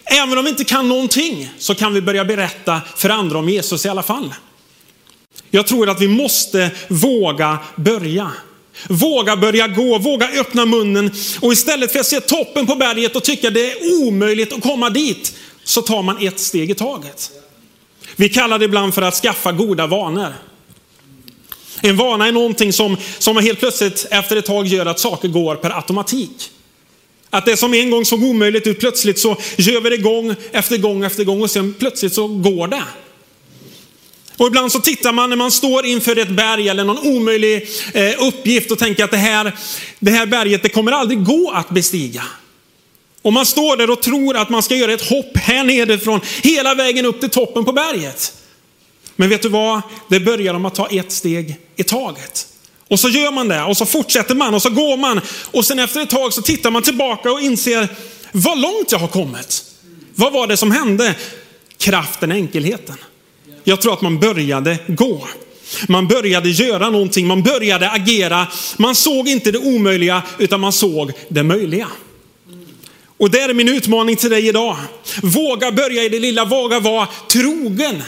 även 0.06 0.38
om 0.38 0.44
vi 0.44 0.50
inte 0.50 0.64
kan 0.64 0.90
någonting, 0.90 1.50
så 1.58 1.76
kan 1.76 1.94
vi 1.94 2.02
börja 2.02 2.26
berätta 2.26 2.82
för 2.96 3.10
andra 3.10 3.38
om 3.38 3.50
Jesus 3.50 3.86
i 3.86 3.90
alla 3.90 4.04
fall. 4.04 4.34
Jag 5.50 5.68
tror 5.68 5.90
att 5.90 6.02
vi 6.02 6.08
måste 6.08 6.72
våga 6.88 7.58
börja. 7.76 8.32
Våga 8.88 9.38
börja 9.38 9.68
gå, 9.68 9.98
våga 9.98 10.30
öppna 10.40 10.66
munnen 10.66 11.12
och 11.42 11.54
istället 11.54 11.92
för 11.92 12.00
att 12.00 12.06
se 12.06 12.20
toppen 12.20 12.68
på 12.68 12.76
berget 12.76 13.16
och 13.16 13.24
tycka 13.24 13.50
det 13.50 13.72
är 13.72 14.04
omöjligt 14.04 14.54
att 14.54 14.62
komma 14.62 14.90
dit, 14.90 15.36
så 15.64 15.82
tar 15.82 16.02
man 16.02 16.28
ett 16.28 16.40
steg 16.40 16.72
i 16.72 16.76
taget. 16.76 17.32
Vi 18.16 18.30
kallar 18.30 18.60
det 18.60 18.66
ibland 18.66 18.94
för 18.94 19.02
att 19.02 19.16
skaffa 19.16 19.52
goda 19.52 19.88
vanor. 19.88 20.34
En 21.82 21.96
vana 21.96 22.28
är 22.28 22.32
någonting 22.32 22.74
som, 22.74 22.98
som 23.20 23.38
helt 23.38 23.60
plötsligt 23.60 24.08
efter 24.12 24.36
ett 24.36 24.46
tag 24.46 24.68
gör 24.68 24.86
att 24.86 25.00
saker 25.00 25.28
går 25.28 25.56
per 25.56 25.78
automatik. 25.78 26.50
Att 27.30 27.46
det 27.46 27.58
som 27.58 27.74
en 27.74 27.90
gång 27.90 28.06
såg 28.06 28.24
omöjligt 28.24 28.68
ut, 28.68 28.80
plötsligt 28.80 29.20
så 29.20 29.38
gör 29.58 29.82
vi 29.82 29.90
det 29.90 29.98
gång 29.98 30.36
efter 30.52 30.78
gång 30.78 31.04
efter 31.04 31.24
gång 31.24 31.42
och 31.42 31.52
sen 31.52 31.74
plötsligt 31.80 32.14
så 32.14 32.28
går 32.28 32.68
det. 32.68 32.84
Och 34.38 34.48
ibland 34.48 34.72
så 34.72 34.80
tittar 34.80 35.12
man 35.12 35.30
när 35.30 35.38
man 35.38 35.52
står 35.52 35.86
inför 35.86 36.20
ett 36.20 36.30
berg 36.30 36.70
eller 36.70 36.84
någon 36.84 37.08
omöjlig 37.08 37.70
eh, 37.94 38.28
uppgift 38.28 38.72
och 38.72 38.80
tänker 38.80 39.04
att 39.04 39.12
det 39.12 39.18
här, 39.18 39.56
det 40.00 40.12
här 40.12 40.26
berget, 40.26 40.64
det 40.64 40.70
kommer 40.70 40.92
aldrig 40.92 41.24
gå 41.24 41.52
att 41.52 41.70
bestiga. 41.70 42.24
Och 43.22 43.34
man 43.34 43.46
står 43.46 43.78
där 43.78 43.90
och 43.90 44.02
tror 44.02 44.38
att 44.38 44.50
man 44.50 44.64
ska 44.64 44.76
göra 44.76 44.94
ett 44.94 45.10
hopp 45.10 45.38
här 45.38 45.64
nerifrån 45.64 46.20
hela 46.44 46.76
vägen 46.76 47.06
upp 47.06 47.20
till 47.20 47.30
toppen 47.30 47.66
på 47.66 47.72
berget. 47.72 48.34
Men 49.22 49.30
vet 49.30 49.42
du 49.42 49.50
vad? 49.50 49.82
Det 50.08 50.20
börjar 50.20 50.54
om 50.54 50.66
att 50.66 50.76
ta 50.76 50.88
ett 50.88 51.12
steg 51.12 51.58
i 51.76 51.84
taget. 51.84 52.48
Och 52.88 53.00
så 53.00 53.10
gör 53.10 53.32
man 53.32 53.48
det 53.48 53.64
och 53.64 53.78
så 53.78 53.86
fortsätter 53.86 54.36
man 54.36 54.54
och 54.54 54.62
så 54.62 54.70
går 54.70 54.98
man. 54.98 55.22
Och 55.52 55.66
sen 55.66 55.80
efter 55.80 56.02
ett 56.02 56.10
tag 56.10 56.34
så 56.34 56.42
tittar 56.42 56.72
man 56.72 56.82
tillbaka 56.82 57.32
och 57.32 57.42
inser 57.42 57.88
vad 58.32 58.60
långt 58.60 58.92
jag 58.92 59.00
har 59.00 59.08
kommit. 59.08 59.64
Vad 60.16 60.34
var 60.34 60.48
det 60.48 60.58
som 60.58 60.72
hände? 60.72 61.16
Kraften, 61.78 62.32
enkelheten. 62.32 62.96
Jag 63.64 63.82
tror 63.82 63.94
att 63.94 64.02
man 64.02 64.20
började 64.20 64.78
gå. 64.88 65.28
Man 65.88 66.08
började 66.08 66.50
göra 66.50 66.90
någonting, 66.90 67.28
man 67.28 67.44
började 67.44 67.92
agera. 67.92 68.48
Man 68.78 68.96
såg 68.96 69.28
inte 69.28 69.52
det 69.52 69.60
omöjliga 69.60 70.24
utan 70.38 70.60
man 70.60 70.72
såg 70.72 71.12
det 71.30 71.44
möjliga. 71.44 71.88
Och 73.18 73.32
det 73.32 73.42
är 73.42 73.54
min 73.54 73.70
utmaning 73.70 74.16
till 74.16 74.30
dig 74.30 74.48
idag. 74.48 74.78
Våga 75.22 75.72
börja 75.72 76.04
i 76.04 76.10
det 76.10 76.20
lilla, 76.20 76.46
våga 76.46 76.80
vara 76.80 77.08
trogen 77.32 78.04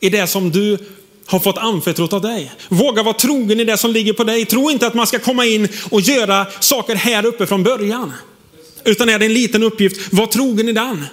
i 0.00 0.10
det 0.10 0.26
som 0.26 0.50
du 0.50 0.78
har 1.26 1.40
fått 1.40 1.58
anförtrott 1.58 2.12
av 2.12 2.22
dig. 2.22 2.52
Våga 2.68 3.02
vara 3.02 3.14
trogen 3.14 3.60
i 3.60 3.64
det 3.64 3.76
som 3.76 3.90
ligger 3.90 4.12
på 4.12 4.24
dig. 4.24 4.44
Tro 4.44 4.70
inte 4.70 4.86
att 4.86 4.94
man 4.94 5.06
ska 5.06 5.18
komma 5.18 5.46
in 5.46 5.68
och 5.90 6.00
göra 6.00 6.46
saker 6.60 6.94
här 6.94 7.26
uppe 7.26 7.46
från 7.46 7.62
början. 7.62 8.12
Utan 8.84 9.08
är 9.08 9.18
det 9.18 9.24
en 9.24 9.34
liten 9.34 9.62
uppgift, 9.62 10.12
var 10.12 10.26
trogen 10.26 10.68
i 10.68 10.72
den. 10.72 11.04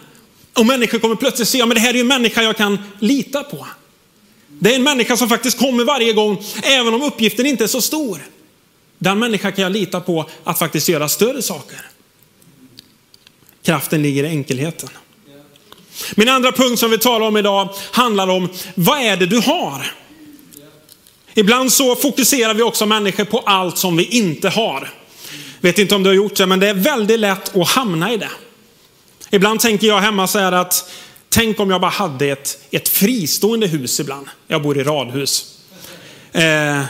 Och 0.54 0.66
människor 0.66 1.00
kommer 1.00 1.16
plötsligt 1.16 1.48
se, 1.48 1.58
ja 1.58 1.66
men 1.66 1.76
det 1.76 1.82
här 1.82 1.90
är 1.90 1.94
ju 1.94 2.00
en 2.00 2.08
människa 2.08 2.42
jag 2.42 2.58
kan 2.58 2.78
lita 3.00 3.44
på. 3.44 3.68
Det 4.48 4.72
är 4.72 4.76
en 4.76 4.84
människa 4.84 5.18
som 5.18 5.30
faktiskt 5.30 5.60
kommer 5.60 5.84
varje 5.84 6.14
gång, 6.14 6.44
även 6.64 6.94
om 6.94 7.02
uppgiften 7.02 7.46
inte 7.46 7.64
är 7.64 7.68
så 7.68 7.82
stor. 7.82 8.22
Den 8.98 9.20
människa 9.20 9.52
kan 9.52 9.64
jag 9.64 9.72
lita 9.72 10.02
på 10.02 10.30
att 10.44 10.60
faktiskt 10.60 10.90
göra 10.90 11.10
större 11.10 11.42
saker. 11.42 11.80
Kraften 13.64 14.02
ligger 14.02 14.24
i 14.24 14.28
enkelheten. 14.28 14.90
Min 16.16 16.30
andra 16.30 16.52
punkt 16.52 16.80
som 16.80 16.92
vi 16.92 16.98
talar 16.98 17.28
om 17.28 17.38
idag 17.38 17.70
handlar 17.92 18.28
om, 18.28 18.50
vad 18.76 19.00
är 19.00 19.18
det 19.18 19.26
du 19.26 19.40
har? 19.40 19.92
Ibland 21.34 21.74
så 21.74 21.96
fokuserar 21.96 22.54
vi 22.54 22.64
också 22.64 22.86
människor 22.86 23.26
på 23.26 23.40
allt 23.40 23.78
som 23.78 23.98
vi 23.98 24.04
inte 24.04 24.50
har. 24.50 24.90
Vet 25.62 25.78
inte 25.80 25.96
om 25.96 26.04
du 26.04 26.10
har 26.10 26.16
gjort 26.16 26.36
det, 26.36 26.46
men 26.46 26.60
det 26.60 26.70
är 26.70 26.74
väldigt 26.74 27.20
lätt 27.20 27.56
att 27.58 27.68
hamna 27.68 28.14
i 28.14 28.18
det. 28.18 28.30
Ibland 29.32 29.60
tänker 29.60 29.88
jag 29.88 30.00
hemma 30.00 30.28
så 30.28 30.40
här 30.40 30.52
att, 30.52 30.92
tänk 31.30 31.60
om 31.60 31.70
jag 31.70 31.82
bara 31.82 31.92
hade 31.92 32.26
ett, 32.26 32.58
ett 32.72 32.90
fristående 32.90 33.68
hus 33.68 34.00
ibland. 34.00 34.28
Jag 34.48 34.62
bor 34.62 34.78
i 34.78 34.84
radhus. 34.84 35.46
Eh, 36.32 36.82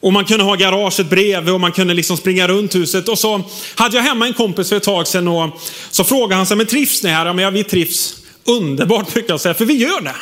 Och 0.00 0.12
man 0.12 0.24
kunde 0.24 0.44
ha 0.44 0.54
garaget 0.54 1.10
bredvid 1.10 1.54
och 1.54 1.60
man 1.60 1.72
kunde 1.72 1.94
liksom 1.94 2.16
springa 2.16 2.48
runt 2.48 2.74
huset. 2.74 3.08
Och 3.08 3.18
så 3.18 3.42
hade 3.74 3.96
jag 3.96 4.02
hemma 4.02 4.26
en 4.26 4.34
kompis 4.34 4.68
för 4.68 4.76
ett 4.76 4.82
tag 4.82 5.06
sedan 5.06 5.28
och 5.28 5.60
så 5.90 6.04
frågade 6.04 6.34
han 6.34 6.46
sig, 6.46 6.56
men 6.56 6.66
trivs 6.66 7.02
ni 7.02 7.10
här? 7.10 7.26
Ja, 7.26 7.32
men 7.32 7.44
ja, 7.44 7.50
vi 7.50 7.64
trivs 7.64 8.16
underbart 8.44 9.12
brukar 9.12 9.34
jag 9.34 9.40
säga, 9.40 9.54
för 9.54 9.64
vi 9.64 9.74
gör 9.74 10.00
det. 10.00 10.16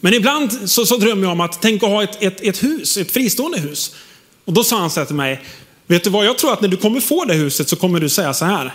Men 0.00 0.14
ibland 0.14 0.70
så, 0.70 0.86
så 0.86 0.96
drömmer 0.96 1.22
jag 1.22 1.32
om 1.32 1.40
att 1.40 1.62
tänka 1.62 1.86
ha 1.86 2.02
ett, 2.02 2.22
ett, 2.22 2.40
ett 2.40 2.62
hus, 2.62 2.96
ett 2.96 3.10
fristående 3.10 3.58
hus. 3.58 3.94
Och 4.44 4.52
då 4.52 4.64
sa 4.64 4.78
han 4.78 4.90
så 4.90 5.00
här 5.00 5.06
till 5.06 5.16
mig, 5.16 5.44
vet 5.86 6.04
du 6.04 6.10
vad, 6.10 6.26
jag 6.26 6.38
tror 6.38 6.52
att 6.52 6.60
när 6.60 6.68
du 6.68 6.76
kommer 6.76 7.00
få 7.00 7.24
det 7.24 7.34
huset 7.34 7.68
så 7.68 7.76
kommer 7.76 8.00
du 8.00 8.08
säga 8.08 8.34
så 8.34 8.44
här, 8.44 8.74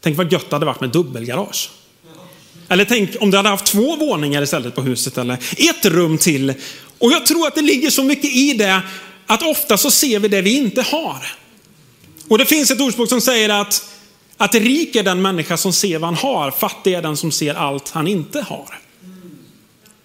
tänk 0.00 0.16
vad 0.16 0.32
gött 0.32 0.50
det 0.50 0.56
hade 0.56 0.66
varit 0.66 0.80
med 0.80 0.90
dubbelgarage. 0.90 1.70
Eller 2.68 2.84
tänk 2.84 3.10
om 3.20 3.30
du 3.30 3.36
hade 3.36 3.48
haft 3.48 3.66
två 3.66 3.96
våningar 3.96 4.42
istället 4.42 4.74
på 4.74 4.82
huset 4.82 5.18
eller 5.18 5.38
ett 5.56 5.86
rum 5.86 6.18
till. 6.18 6.54
Och 6.98 7.12
jag 7.12 7.26
tror 7.26 7.46
att 7.46 7.54
det 7.54 7.62
ligger 7.62 7.90
så 7.90 8.02
mycket 8.02 8.36
i 8.36 8.52
det 8.52 8.82
att 9.26 9.42
ofta 9.42 9.76
så 9.78 9.90
ser 9.90 10.18
vi 10.18 10.28
det 10.28 10.42
vi 10.42 10.56
inte 10.56 10.82
har. 10.82 11.26
Och 12.28 12.38
det 12.38 12.46
finns 12.46 12.70
ett 12.70 12.80
ordspråk 12.80 13.08
som 13.08 13.20
säger 13.20 13.48
att, 13.48 13.91
att 14.42 14.54
rik 14.54 14.96
är 14.96 15.02
den 15.02 15.22
människa 15.22 15.56
som 15.56 15.72
ser 15.72 15.98
vad 15.98 16.08
han 16.08 16.16
har, 16.16 16.50
fattig 16.50 16.94
är 16.94 17.02
den 17.02 17.16
som 17.16 17.32
ser 17.32 17.54
allt 17.54 17.88
han 17.88 18.06
inte 18.06 18.40
har. 18.40 18.78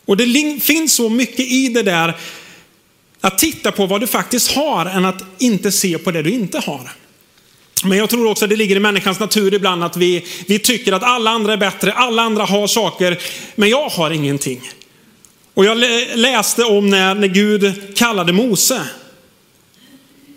Och 0.05 0.17
det 0.17 0.63
finns 0.63 0.93
så 0.93 1.09
mycket 1.09 1.39
i 1.39 1.69
det 1.69 1.83
där 1.83 2.17
att 3.21 3.37
titta 3.37 3.71
på 3.71 3.85
vad 3.85 4.01
du 4.01 4.07
faktiskt 4.07 4.51
har 4.51 4.85
än 4.85 5.05
att 5.05 5.23
inte 5.37 5.71
se 5.71 5.97
på 5.97 6.11
det 6.11 6.21
du 6.21 6.29
inte 6.29 6.59
har. 6.59 6.91
Men 7.83 7.97
jag 7.97 8.09
tror 8.09 8.27
också 8.31 8.45
att 8.45 8.49
det 8.49 8.55
ligger 8.55 8.75
i 8.75 8.79
människans 8.79 9.19
natur 9.19 9.53
ibland 9.53 9.83
att 9.83 9.97
vi, 9.97 10.25
vi 10.47 10.59
tycker 10.59 10.93
att 10.93 11.03
alla 11.03 11.31
andra 11.31 11.53
är 11.53 11.57
bättre, 11.57 11.93
alla 11.93 12.21
andra 12.21 12.43
har 12.43 12.67
saker, 12.67 13.17
men 13.55 13.69
jag 13.69 13.89
har 13.89 14.11
ingenting. 14.11 14.61
Och 15.53 15.65
jag 15.65 15.77
läste 16.15 16.63
om 16.63 16.89
när, 16.89 17.15
när 17.15 17.27
Gud 17.27 17.95
kallade 17.97 18.33
Mose. 18.33 18.81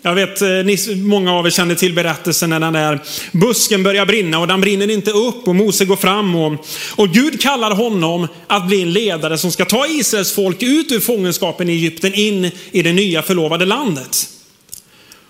Jag 0.03 0.15
vet, 0.15 0.41
eh, 0.41 0.47
ni, 0.47 0.77
många 0.95 1.33
av 1.33 1.45
er 1.45 1.49
känner 1.49 1.75
till 1.75 1.93
berättelsen 1.93 2.49
när 2.49 2.59
den 2.59 2.73
där 2.73 2.99
busken 3.31 3.83
börjar 3.83 4.05
brinna 4.05 4.39
och 4.39 4.47
den 4.47 4.61
brinner 4.61 4.89
inte 4.89 5.11
upp 5.11 5.47
och 5.47 5.55
Mose 5.55 5.85
går 5.85 5.95
fram 5.95 6.35
och, 6.35 6.65
och 6.95 7.09
Gud 7.09 7.41
kallar 7.41 7.71
honom 7.71 8.27
att 8.47 8.67
bli 8.67 8.81
en 8.81 8.93
ledare 8.93 9.37
som 9.37 9.51
ska 9.51 9.65
ta 9.65 9.87
Israels 9.87 10.31
folk 10.31 10.63
ut 10.63 10.91
ur 10.91 10.99
fångenskapen 10.99 11.69
i 11.69 11.71
Egypten 11.71 12.13
in 12.13 12.51
i 12.71 12.81
det 12.81 12.93
nya 12.93 13.21
förlovade 13.21 13.65
landet. 13.65 14.29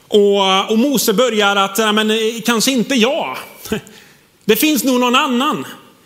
Och, 0.07 0.71
och 0.71 0.79
Mose 0.79 1.13
börjar 1.13 1.55
att, 1.55 1.77
men 1.77 2.11
eh, 2.11 2.17
kanske 2.45 2.71
inte 2.71 2.95
jag. 2.95 3.37
Det 4.45 4.55
finns 4.55 4.83
nog 4.83 4.99
någon 4.99 5.15
annan. 5.15 5.65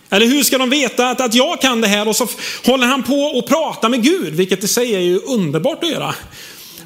Eller 0.09 0.25
hur 0.25 0.43
ska 0.43 0.57
de 0.57 0.69
veta 0.69 1.09
att, 1.09 1.21
att 1.21 1.33
jag 1.33 1.61
kan 1.61 1.81
det 1.81 1.87
här? 1.87 2.07
Och 2.07 2.15
så 2.15 2.27
håller 2.65 2.87
han 2.87 3.03
på 3.03 3.21
och 3.21 3.47
pratar 3.47 3.89
med 3.89 4.03
Gud, 4.03 4.33
vilket 4.33 4.63
i 4.63 4.67
sig 4.67 4.95
är 4.95 4.99
ju 4.99 5.19
underbart 5.19 5.83
att 5.83 5.89
göra. 5.89 6.15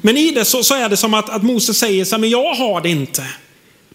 Men 0.00 0.16
i 0.16 0.30
det 0.30 0.44
så, 0.44 0.64
så 0.64 0.74
är 0.74 0.88
det 0.88 0.96
som 0.96 1.14
att, 1.14 1.30
att 1.30 1.42
Mose 1.42 1.74
säger 1.74 2.04
så 2.04 2.14
här, 2.14 2.20
men 2.20 2.30
jag 2.30 2.54
har 2.54 2.80
det 2.80 2.88
inte. 2.88 3.26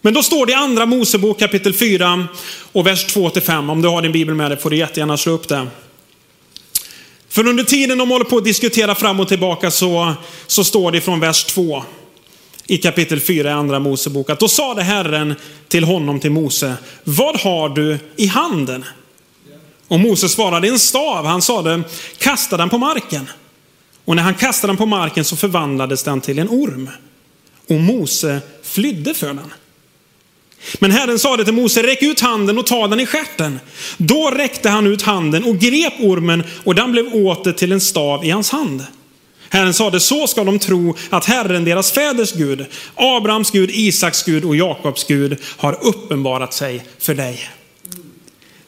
Men 0.02 0.14
då 0.14 0.24
står 0.24 0.46
det 0.46 0.52
i 0.52 0.56
andra 0.56 0.86
Mosebok 0.86 1.40
kapitel 1.40 1.74
4 1.74 2.28
och 2.72 2.88
vers 2.88 3.16
2-5. 3.16 3.72
Om 3.72 3.82
du 3.82 3.88
har 3.88 4.02
din 4.02 4.12
bibel 4.12 4.36
med 4.36 4.52
dig 4.52 4.58
får 4.58 4.70
du 4.70 4.78
jättegärna 4.78 5.18
slå 5.18 5.34
upp 5.34 5.48
det. 5.48 5.68
För 7.30 7.48
under 7.48 7.64
tiden 7.64 7.98
de 7.98 8.12
håller 8.12 8.26
på 8.26 8.38
att 8.38 8.44
diskutera 8.44 8.96
fram 8.96 9.20
och 9.20 9.28
tillbaka 9.28 9.72
så, 9.72 10.14
så 10.48 10.64
står 10.64 10.92
det 10.92 11.02
från 11.02 11.20
vers 11.20 11.44
2 11.44 11.84
i 12.68 12.78
kapitel 12.78 13.20
4 13.20 13.50
i 13.50 13.54
andra 13.54 13.80
Mosebok 13.80 14.30
att 14.30 14.40
då 14.40 14.48
sade 14.48 14.84
Herren 14.84 15.36
till 15.68 15.84
honom, 15.84 16.20
till 16.20 16.32
Mose, 16.32 16.74
vad 17.04 17.40
har 17.40 17.70
du 17.70 17.98
i 18.16 18.28
handen? 18.28 18.86
Och 19.88 20.00
Mose 20.00 20.30
svarade 20.30 20.68
en 20.68 20.80
stav. 20.80 21.26
Han 21.26 21.42
sade, 21.42 21.84
kasta 22.18 22.58
den 22.58 22.70
på 22.70 22.78
marken. 22.78 23.30
Och 24.06 24.16
när 24.16 24.24
han 24.24 24.34
kastade 24.34 24.72
den 24.72 24.78
på 24.78 24.86
marken 24.86 25.26
så 25.26 25.36
förvandlades 25.36 26.04
den 26.04 26.22
till 26.22 26.40
en 26.40 26.50
orm. 26.50 26.90
Och 27.68 27.80
Mose 27.80 28.42
flydde 28.64 29.14
för 29.14 29.28
den. 29.28 29.54
Men 30.80 30.92
Herren 30.92 31.20
sade 31.20 31.46
till 31.46 31.54
Mose, 31.54 31.84
räck 31.84 32.04
ut 32.04 32.20
handen 32.20 32.58
och 32.58 32.66
ta 32.66 32.88
den 32.88 33.00
i 33.00 33.06
skärten. 33.06 33.60
Då 33.98 34.32
räckte 34.32 34.70
han 34.70 34.88
ut 34.88 35.02
handen 35.02 35.44
och 35.44 35.58
grep 35.58 35.94
ormen 36.00 36.44
och 36.64 36.76
den 36.76 36.92
blev 36.92 37.08
åter 37.14 37.52
till 37.52 37.72
en 37.72 37.82
stav 37.82 38.26
i 38.26 38.30
hans 38.30 38.52
hand. 38.52 38.86
Herren 39.50 39.74
sade, 39.74 40.00
så 40.00 40.28
ska 40.28 40.44
de 40.44 40.60
tro 40.60 40.96
att 41.10 41.26
Herren, 41.26 41.64
deras 41.64 41.92
fäders 41.92 42.34
Gud, 42.34 42.66
Abrahams 42.96 43.52
Gud, 43.52 43.70
Isaks 43.74 44.24
Gud 44.24 44.46
och 44.46 44.56
Jakobs 44.56 45.04
Gud 45.04 45.38
har 45.58 45.86
uppenbarat 45.86 46.54
sig 46.54 46.86
för 47.00 47.14
dig. 47.14 47.50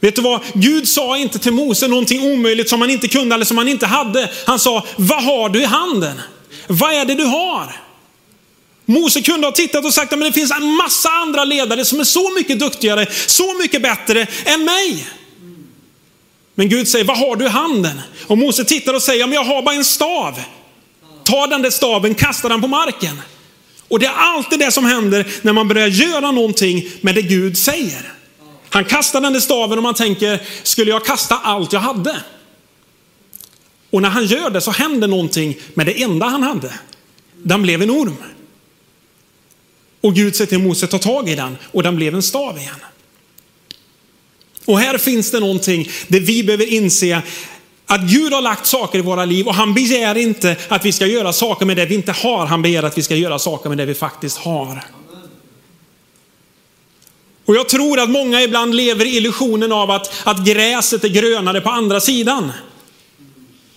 Vet 0.00 0.16
du 0.16 0.22
vad? 0.22 0.40
Gud 0.54 0.88
sa 0.88 1.18
inte 1.18 1.38
till 1.38 1.52
Mose 1.52 1.88
någonting 1.88 2.32
omöjligt 2.32 2.68
som 2.68 2.80
han 2.80 2.90
inte 2.90 3.08
kunde 3.08 3.34
eller 3.34 3.44
som 3.44 3.58
han 3.58 3.68
inte 3.68 3.86
hade. 3.86 4.30
Han 4.46 4.58
sa, 4.58 4.86
vad 4.96 5.24
har 5.24 5.48
du 5.48 5.62
i 5.62 5.64
handen? 5.64 6.20
Vad 6.66 6.92
är 6.92 7.04
det 7.04 7.14
du 7.14 7.24
har? 7.24 7.80
Mose 8.84 9.22
kunde 9.22 9.46
ha 9.46 9.52
tittat 9.52 9.84
och 9.84 9.94
sagt 9.94 10.10
men 10.10 10.20
det 10.20 10.32
finns 10.32 10.50
en 10.50 10.66
massa 10.66 11.08
andra 11.08 11.44
ledare 11.44 11.84
som 11.84 12.00
är 12.00 12.04
så 12.04 12.34
mycket 12.34 12.58
duktigare, 12.58 13.06
så 13.26 13.58
mycket 13.58 13.82
bättre 13.82 14.26
än 14.44 14.64
mig. 14.64 15.06
Men 16.54 16.68
Gud 16.68 16.88
säger, 16.88 17.04
vad 17.04 17.18
har 17.18 17.36
du 17.36 17.44
i 17.44 17.48
handen? 17.48 18.00
Och 18.26 18.38
Mose 18.38 18.64
tittar 18.64 18.94
och 18.94 19.02
säger, 19.02 19.26
men 19.26 19.34
jag 19.34 19.44
har 19.44 19.62
bara 19.62 19.74
en 19.74 19.84
stav. 19.84 20.40
Ta 21.24 21.46
den 21.46 21.62
där 21.62 21.70
staven, 21.70 22.14
kasta 22.14 22.48
den 22.48 22.60
på 22.60 22.68
marken. 22.68 23.22
Och 23.88 23.98
det 23.98 24.06
är 24.06 24.14
alltid 24.14 24.58
det 24.58 24.72
som 24.72 24.84
händer 24.84 25.26
när 25.42 25.52
man 25.52 25.68
börjar 25.68 25.88
göra 25.88 26.30
någonting 26.30 26.88
med 27.00 27.14
det 27.14 27.22
Gud 27.22 27.58
säger. 27.58 28.17
Han 28.70 28.84
kastar 28.84 29.20
den 29.20 29.32
där 29.32 29.40
staven 29.40 29.78
och 29.78 29.82
man 29.82 29.94
tänker, 29.94 30.42
skulle 30.62 30.90
jag 30.90 31.04
kasta 31.04 31.38
allt 31.38 31.72
jag 31.72 31.80
hade? 31.80 32.22
Och 33.90 34.02
när 34.02 34.08
han 34.08 34.26
gör 34.26 34.50
det 34.50 34.60
så 34.60 34.70
händer 34.70 35.08
någonting 35.08 35.58
med 35.74 35.86
det 35.86 36.02
enda 36.02 36.26
han 36.26 36.42
hade. 36.42 36.72
Den 37.42 37.62
blev 37.62 37.82
en 37.82 37.90
orm. 37.90 38.16
Och 40.00 40.14
Gud 40.14 40.36
säger 40.36 40.48
till 40.48 40.58
Mose, 40.58 40.86
ta 40.86 40.98
tag 40.98 41.28
i 41.28 41.34
den 41.34 41.56
och 41.72 41.82
den 41.82 41.96
blev 41.96 42.14
en 42.14 42.22
stav 42.22 42.58
igen. 42.58 42.74
Och 44.64 44.78
här 44.78 44.98
finns 44.98 45.30
det 45.30 45.40
någonting 45.40 45.88
där 46.08 46.20
vi 46.20 46.44
behöver 46.44 46.72
inse 46.72 47.22
att 47.86 48.00
Gud 48.00 48.32
har 48.32 48.40
lagt 48.40 48.66
saker 48.66 48.98
i 48.98 49.02
våra 49.02 49.24
liv 49.24 49.46
och 49.46 49.54
han 49.54 49.74
begär 49.74 50.14
inte 50.14 50.56
att 50.68 50.84
vi 50.84 50.92
ska 50.92 51.06
göra 51.06 51.32
saker 51.32 51.66
med 51.66 51.76
det 51.76 51.86
vi 51.86 51.94
inte 51.94 52.12
har. 52.12 52.46
Han 52.46 52.62
begär 52.62 52.82
att 52.82 52.98
vi 52.98 53.02
ska 53.02 53.16
göra 53.16 53.38
saker 53.38 53.68
med 53.68 53.78
det 53.78 53.86
vi 53.86 53.94
faktiskt 53.94 54.38
har. 54.38 54.84
Och 57.48 57.56
jag 57.56 57.68
tror 57.68 58.00
att 58.00 58.10
många 58.10 58.42
ibland 58.42 58.74
lever 58.74 59.04
i 59.04 59.16
illusionen 59.16 59.72
av 59.72 59.90
att, 59.90 60.12
att 60.24 60.44
gräset 60.44 61.04
är 61.04 61.08
grönare 61.08 61.60
på 61.60 61.70
andra 61.70 62.00
sidan. 62.00 62.52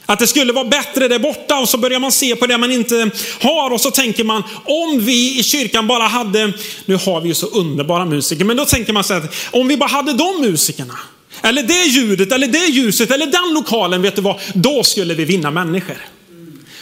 Att 0.06 0.20
det 0.20 0.28
skulle 0.28 0.54
vara 0.54 0.66
bättre 0.66 1.08
där 1.08 1.20
borta 1.20 1.60
och 1.60 1.70
så 1.70 1.78
börjar 1.78 2.00
man 2.00 2.12
se 2.12 2.36
på 2.36 2.48
det 2.48 2.58
man 2.58 2.72
inte 2.72 3.12
har 3.42 3.74
och 3.74 3.82
så 3.82 3.92
tänker 3.92 4.24
man 4.24 4.44
om 4.66 5.00
vi 5.00 5.40
i 5.40 5.44
kyrkan 5.44 5.88
bara 5.88 6.04
hade, 6.04 6.54
nu 6.86 6.96
har 6.96 7.22
vi 7.22 7.28
ju 7.28 7.36
så 7.36 7.48
underbara 7.48 8.06
musiker, 8.06 8.46
men 8.46 8.58
då 8.58 8.66
tänker 8.66 8.94
man 8.94 9.04
så 9.04 9.14
här, 9.14 9.28
om 9.52 9.68
vi 9.68 9.78
bara 9.78 9.90
hade 9.90 10.14
de 10.14 10.42
musikerna, 10.42 11.00
eller 11.42 11.64
det 11.64 11.84
ljudet, 11.84 12.32
eller 12.32 12.48
det 12.48 12.66
ljuset, 12.66 13.12
eller 13.12 13.26
den 13.26 13.54
lokalen, 13.54 14.02
vet 14.02 14.16
du 14.16 14.22
vad, 14.22 14.40
då 14.54 14.84
skulle 14.84 15.14
vi 15.14 15.26
vinna 15.26 15.52
människor. 15.52 15.98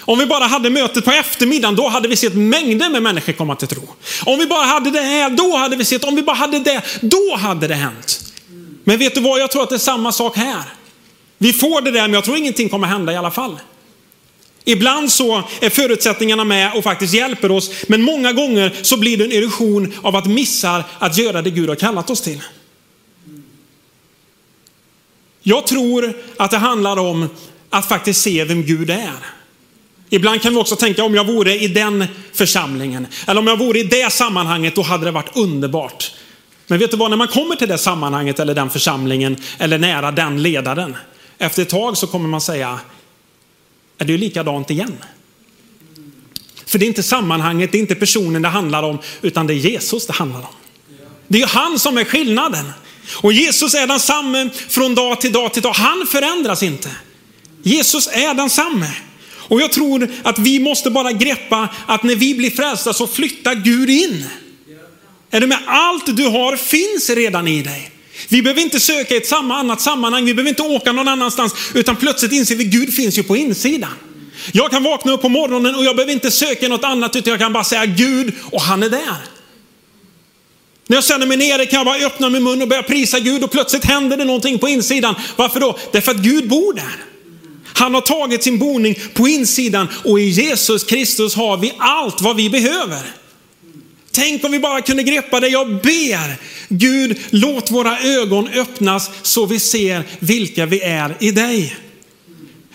Om 0.09 0.19
vi 0.19 0.25
bara 0.25 0.43
hade 0.43 0.69
mötet 0.69 1.05
på 1.05 1.11
eftermiddagen, 1.11 1.75
då 1.75 1.87
hade 1.87 2.07
vi 2.07 2.15
sett 2.15 2.33
mängder 2.33 2.89
med 2.89 3.03
människor 3.03 3.33
komma 3.33 3.55
till 3.55 3.67
tro. 3.67 3.81
Om 4.25 4.39
vi 4.39 4.47
bara 4.47 4.65
hade 4.65 4.91
det 4.91 5.01
här, 5.01 5.29
då 5.29 5.57
hade 5.57 5.75
vi 5.75 5.85
sett, 5.85 6.03
om 6.03 6.15
vi 6.15 6.23
bara 6.23 6.35
hade 6.35 6.59
det, 6.59 6.81
då 7.01 7.35
hade 7.35 7.67
det 7.67 7.75
hänt. 7.75 8.33
Men 8.83 8.97
vet 8.97 9.15
du 9.15 9.21
vad, 9.21 9.39
jag 9.39 9.51
tror 9.51 9.63
att 9.63 9.69
det 9.69 9.75
är 9.75 9.79
samma 9.79 10.11
sak 10.11 10.37
här. 10.37 10.63
Vi 11.37 11.53
får 11.53 11.81
det 11.81 11.91
där, 11.91 12.01
men 12.01 12.13
jag 12.13 12.23
tror 12.23 12.37
ingenting 12.37 12.69
kommer 12.69 12.87
hända 12.87 13.13
i 13.13 13.15
alla 13.15 13.31
fall. 13.31 13.59
Ibland 14.65 15.11
så 15.11 15.43
är 15.59 15.69
förutsättningarna 15.69 16.43
med 16.43 16.73
och 16.73 16.83
faktiskt 16.83 17.13
hjälper 17.13 17.51
oss, 17.51 17.71
men 17.87 18.01
många 18.01 18.33
gånger 18.33 18.75
så 18.81 18.97
blir 18.97 19.17
det 19.17 19.23
en 19.23 19.31
illusion 19.31 19.93
av 20.01 20.15
att 20.15 20.25
missa 20.25 20.83
att 20.99 21.17
göra 21.17 21.41
det 21.41 21.49
Gud 21.49 21.69
har 21.69 21.75
kallat 21.75 22.09
oss 22.09 22.21
till. 22.21 22.41
Jag 25.41 25.67
tror 25.67 26.13
att 26.37 26.51
det 26.51 26.57
handlar 26.57 26.99
om 26.99 27.29
att 27.69 27.87
faktiskt 27.87 28.21
se 28.21 28.43
vem 28.43 28.63
Gud 28.63 28.89
är. 28.89 29.38
Ibland 30.09 30.41
kan 30.41 30.53
vi 30.53 30.59
också 30.59 30.75
tänka 30.75 31.03
om 31.03 31.15
jag 31.15 31.27
vore 31.27 31.59
i 31.59 31.67
den 31.67 32.05
församlingen 32.33 33.07
eller 33.27 33.39
om 33.39 33.47
jag 33.47 33.57
vore 33.57 33.79
i 33.79 33.83
det 33.83 34.13
sammanhanget, 34.13 34.75
då 34.75 34.81
hade 34.81 35.05
det 35.05 35.11
varit 35.11 35.35
underbart. 35.35 36.11
Men 36.67 36.79
vet 36.79 36.91
du 36.91 36.97
vad, 36.97 37.09
när 37.09 37.17
man 37.17 37.27
kommer 37.27 37.55
till 37.55 37.67
det 37.67 37.77
sammanhanget 37.77 38.39
eller 38.39 38.55
den 38.55 38.69
församlingen 38.69 39.37
eller 39.57 39.77
nära 39.77 40.11
den 40.11 40.43
ledaren, 40.43 40.95
efter 41.37 41.61
ett 41.61 41.69
tag 41.69 41.97
så 41.97 42.07
kommer 42.07 42.29
man 42.29 42.41
säga, 42.41 42.79
är 43.97 44.05
det 44.05 44.11
ju 44.11 44.17
likadant 44.17 44.71
igen? 44.71 44.97
För 46.65 46.79
det 46.79 46.85
är 46.85 46.87
inte 46.87 47.03
sammanhanget, 47.03 47.71
det 47.71 47.77
är 47.77 47.79
inte 47.79 47.95
personen 47.95 48.41
det 48.41 48.47
handlar 48.47 48.83
om, 48.83 48.99
utan 49.21 49.47
det 49.47 49.53
är 49.53 49.55
Jesus 49.55 50.07
det 50.07 50.13
handlar 50.13 50.39
om. 50.39 50.55
Det 51.27 51.41
är 51.41 51.47
han 51.47 51.79
som 51.79 51.97
är 51.97 52.03
skillnaden. 52.03 52.71
Och 53.21 53.33
Jesus 53.33 53.73
är 53.73 53.87
densamme 53.87 54.49
från 54.69 54.95
dag 54.95 55.21
till 55.21 55.31
dag 55.31 55.53
till 55.53 55.61
dag. 55.61 55.73
Han 55.73 56.07
förändras 56.07 56.63
inte. 56.63 56.89
Jesus 57.63 58.07
är 58.07 58.33
densamme. 58.33 58.89
Och 59.49 59.61
jag 59.61 59.71
tror 59.71 60.09
att 60.23 60.39
vi 60.39 60.59
måste 60.59 60.89
bara 60.89 61.11
greppa 61.11 61.69
att 61.85 62.03
när 62.03 62.15
vi 62.15 62.35
blir 62.35 62.51
frälsta 62.51 62.93
så 62.93 63.07
flyttar 63.07 63.55
Gud 63.55 63.89
in. 63.89 64.25
Är 65.31 65.41
du 65.41 65.47
med? 65.47 65.59
Allt 65.67 66.17
du 66.17 66.23
har 66.23 66.55
finns 66.55 67.09
redan 67.09 67.47
i 67.47 67.61
dig. 67.61 67.91
Vi 68.29 68.41
behöver 68.41 68.61
inte 68.61 68.79
söka 68.79 69.13
i 69.13 69.17
ett 69.17 69.27
samma 69.27 69.55
annat 69.55 69.81
sammanhang, 69.81 70.25
vi 70.25 70.33
behöver 70.33 70.49
inte 70.49 70.61
åka 70.61 70.91
någon 70.91 71.07
annanstans, 71.07 71.53
utan 71.73 71.95
plötsligt 71.95 72.31
inser 72.31 72.55
vi 72.55 72.65
att 72.65 72.71
Gud 72.71 72.93
finns 72.93 73.17
ju 73.17 73.23
på 73.23 73.37
insidan. 73.37 73.93
Jag 74.51 74.71
kan 74.71 74.83
vakna 74.83 75.11
upp 75.11 75.21
på 75.21 75.29
morgonen 75.29 75.75
och 75.75 75.85
jag 75.85 75.95
behöver 75.95 76.13
inte 76.13 76.31
söka 76.31 76.67
något 76.67 76.83
annat 76.83 77.15
utan 77.15 77.31
jag 77.31 77.39
kan 77.39 77.53
bara 77.53 77.63
säga 77.63 77.85
Gud 77.85 78.33
och 78.51 78.61
han 78.61 78.83
är 78.83 78.89
där. 78.89 79.17
När 80.87 80.97
jag 80.97 81.03
känner 81.03 81.25
mig 81.25 81.37
nere 81.37 81.65
kan 81.65 81.77
jag 81.77 81.85
bara 81.85 82.05
öppna 82.05 82.29
min 82.29 82.43
mun 82.43 82.61
och 82.61 82.67
börja 82.67 82.83
prisa 82.83 83.19
Gud 83.19 83.43
och 83.43 83.51
plötsligt 83.51 83.85
händer 83.85 84.17
det 84.17 84.25
någonting 84.25 84.59
på 84.59 84.67
insidan. 84.67 85.15
Varför 85.35 85.59
då? 85.59 85.77
Därför 85.91 86.11
att 86.11 86.17
Gud 86.17 86.47
bor 86.47 86.73
där. 86.73 87.08
Han 87.79 87.93
har 87.93 88.01
tagit 88.01 88.43
sin 88.43 88.57
boning 88.57 88.95
på 89.13 89.27
insidan 89.27 89.87
och 90.05 90.19
i 90.19 90.23
Jesus 90.23 90.83
Kristus 90.83 91.35
har 91.35 91.57
vi 91.57 91.73
allt 91.77 92.21
vad 92.21 92.35
vi 92.35 92.49
behöver. 92.49 93.01
Tänk 94.11 94.43
om 94.43 94.51
vi 94.51 94.59
bara 94.59 94.81
kunde 94.81 95.03
greppa 95.03 95.39
det. 95.39 95.47
Jag 95.47 95.67
ber 95.81 96.37
Gud, 96.69 97.19
låt 97.29 97.71
våra 97.71 97.99
ögon 97.99 98.47
öppnas 98.47 99.09
så 99.21 99.45
vi 99.45 99.59
ser 99.59 100.03
vilka 100.19 100.65
vi 100.65 100.81
är 100.81 101.17
i 101.19 101.31
dig. 101.31 101.75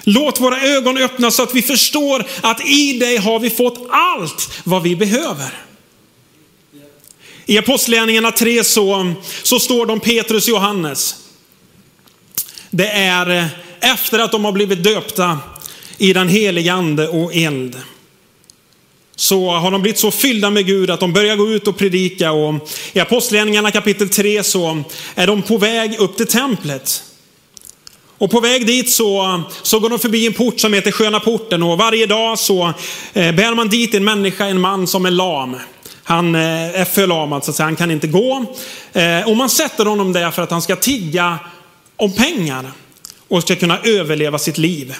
Låt 0.03 0.41
våra 0.41 0.61
ögon 0.61 0.99
öppnas 0.99 1.35
så 1.35 1.43
att 1.43 1.55
vi 1.55 1.63
förstår 1.63 2.25
att 2.41 2.67
i 2.67 2.99
dig 2.99 3.17
har 3.17 3.39
vi 3.41 3.51
fått 3.51 3.87
allt 3.91 4.51
vad 4.65 4.83
vi 4.83 4.97
behöver. 4.97 5.51
I 7.47 7.59
Apostlagärningarna 7.59 8.31
3 8.31 8.65
så, 8.65 9.15
så 9.43 9.61
står 9.61 9.87
det 9.87 9.93
om 9.93 10.01
Petrus 10.01 10.45
och 10.45 10.49
Johannes. 10.49 11.17
Det 12.71 12.89
är 12.89 13.49
efter 13.85 14.19
att 14.19 14.33
de 14.33 14.45
har 14.45 14.53
blivit 14.53 14.85
döpta 14.85 15.39
i 15.99 16.13
den 16.13 16.29
heliga 16.29 16.73
ande 16.73 17.09
och 17.09 17.35
eld. 17.35 17.77
Så 19.17 19.51
har 19.51 19.71
de 19.71 19.83
blivit 19.83 19.99
så 19.99 20.11
fyllda 20.11 20.51
med 20.51 20.67
Gud 20.67 20.91
att 20.91 21.01
de 21.01 21.13
börjar 21.13 21.37
gå 21.37 21.51
ut 21.51 21.69
och 21.69 21.79
predika. 21.79 22.33
Och 22.33 22.69
I 22.93 23.01
Apostlagärningarna 23.01 23.71
kapitel 23.71 24.09
3 24.09 24.43
så 24.43 24.85
är 25.15 25.27
de 25.27 25.43
på 25.43 25.59
väg 25.59 25.97
upp 25.99 26.17
till 26.17 26.27
templet. 26.27 27.03
Och 28.19 28.31
på 28.31 28.41
väg 28.41 28.67
dit 28.67 28.91
så, 28.91 29.43
så 29.63 29.81
går 29.81 29.91
de 29.91 29.99
förbi 29.99 30.27
en 30.27 30.33
port 30.33 30.61
som 30.61 30.73
heter 30.73 30.93
Sköna 30.93 31.21
porten 31.21 31.63
och 31.63 31.79
varje 31.79 32.07
dag 32.07 32.39
så 32.39 32.73
eh, 33.13 33.35
bär 33.35 33.55
man 33.55 33.69
dit 33.69 33.95
en 33.95 34.05
människa, 34.05 34.47
en 34.47 34.61
man 34.61 34.87
som 34.87 35.07
är 35.07 35.11
lam. 35.11 35.57
Han 36.03 36.35
eh, 36.35 36.81
är 36.81 36.85
förlamad 36.85 37.37
alltså, 37.37 37.47
så 37.47 37.51
att 37.51 37.57
säga, 37.57 37.65
han 37.65 37.77
kan 37.77 37.91
inte 37.91 38.07
gå. 38.07 38.45
Eh, 38.93 39.29
och 39.29 39.37
man 39.37 39.51
sätter 39.51 39.85
honom 39.85 40.13
där 40.13 40.31
för 40.31 40.43
att 40.43 40.51
han 40.51 40.63
ska 40.63 40.77
tigga 40.77 41.39
om 41.97 42.13
pengar 42.13 42.73
och 43.35 43.43
ska 43.43 43.57
kunna 43.57 43.79
överleva 43.79 44.39
sitt 44.39 44.59
liv. 44.59 44.95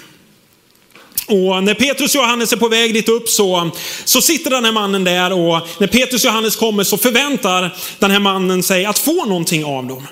Och 1.27 1.63
när 1.63 1.73
Petrus 1.73 2.15
och 2.15 2.21
Johannes 2.21 2.53
är 2.53 2.57
på 2.57 2.67
väg 2.67 2.93
dit 2.93 3.09
upp 3.09 3.29
så, 3.29 3.71
så 4.05 4.21
sitter 4.21 4.49
den 4.49 4.65
här 4.65 4.71
mannen 4.71 5.03
där 5.03 5.33
och 5.33 5.67
när 5.77 5.87
Petrus 5.87 6.23
och 6.23 6.29
Johannes 6.29 6.55
kommer 6.55 6.83
så 6.83 6.97
förväntar 6.97 7.75
den 7.99 8.11
här 8.11 8.19
mannen 8.19 8.63
sig 8.63 8.85
att 8.85 8.99
få 8.99 9.25
någonting 9.25 9.65
av 9.65 9.85
dem. 9.85 10.07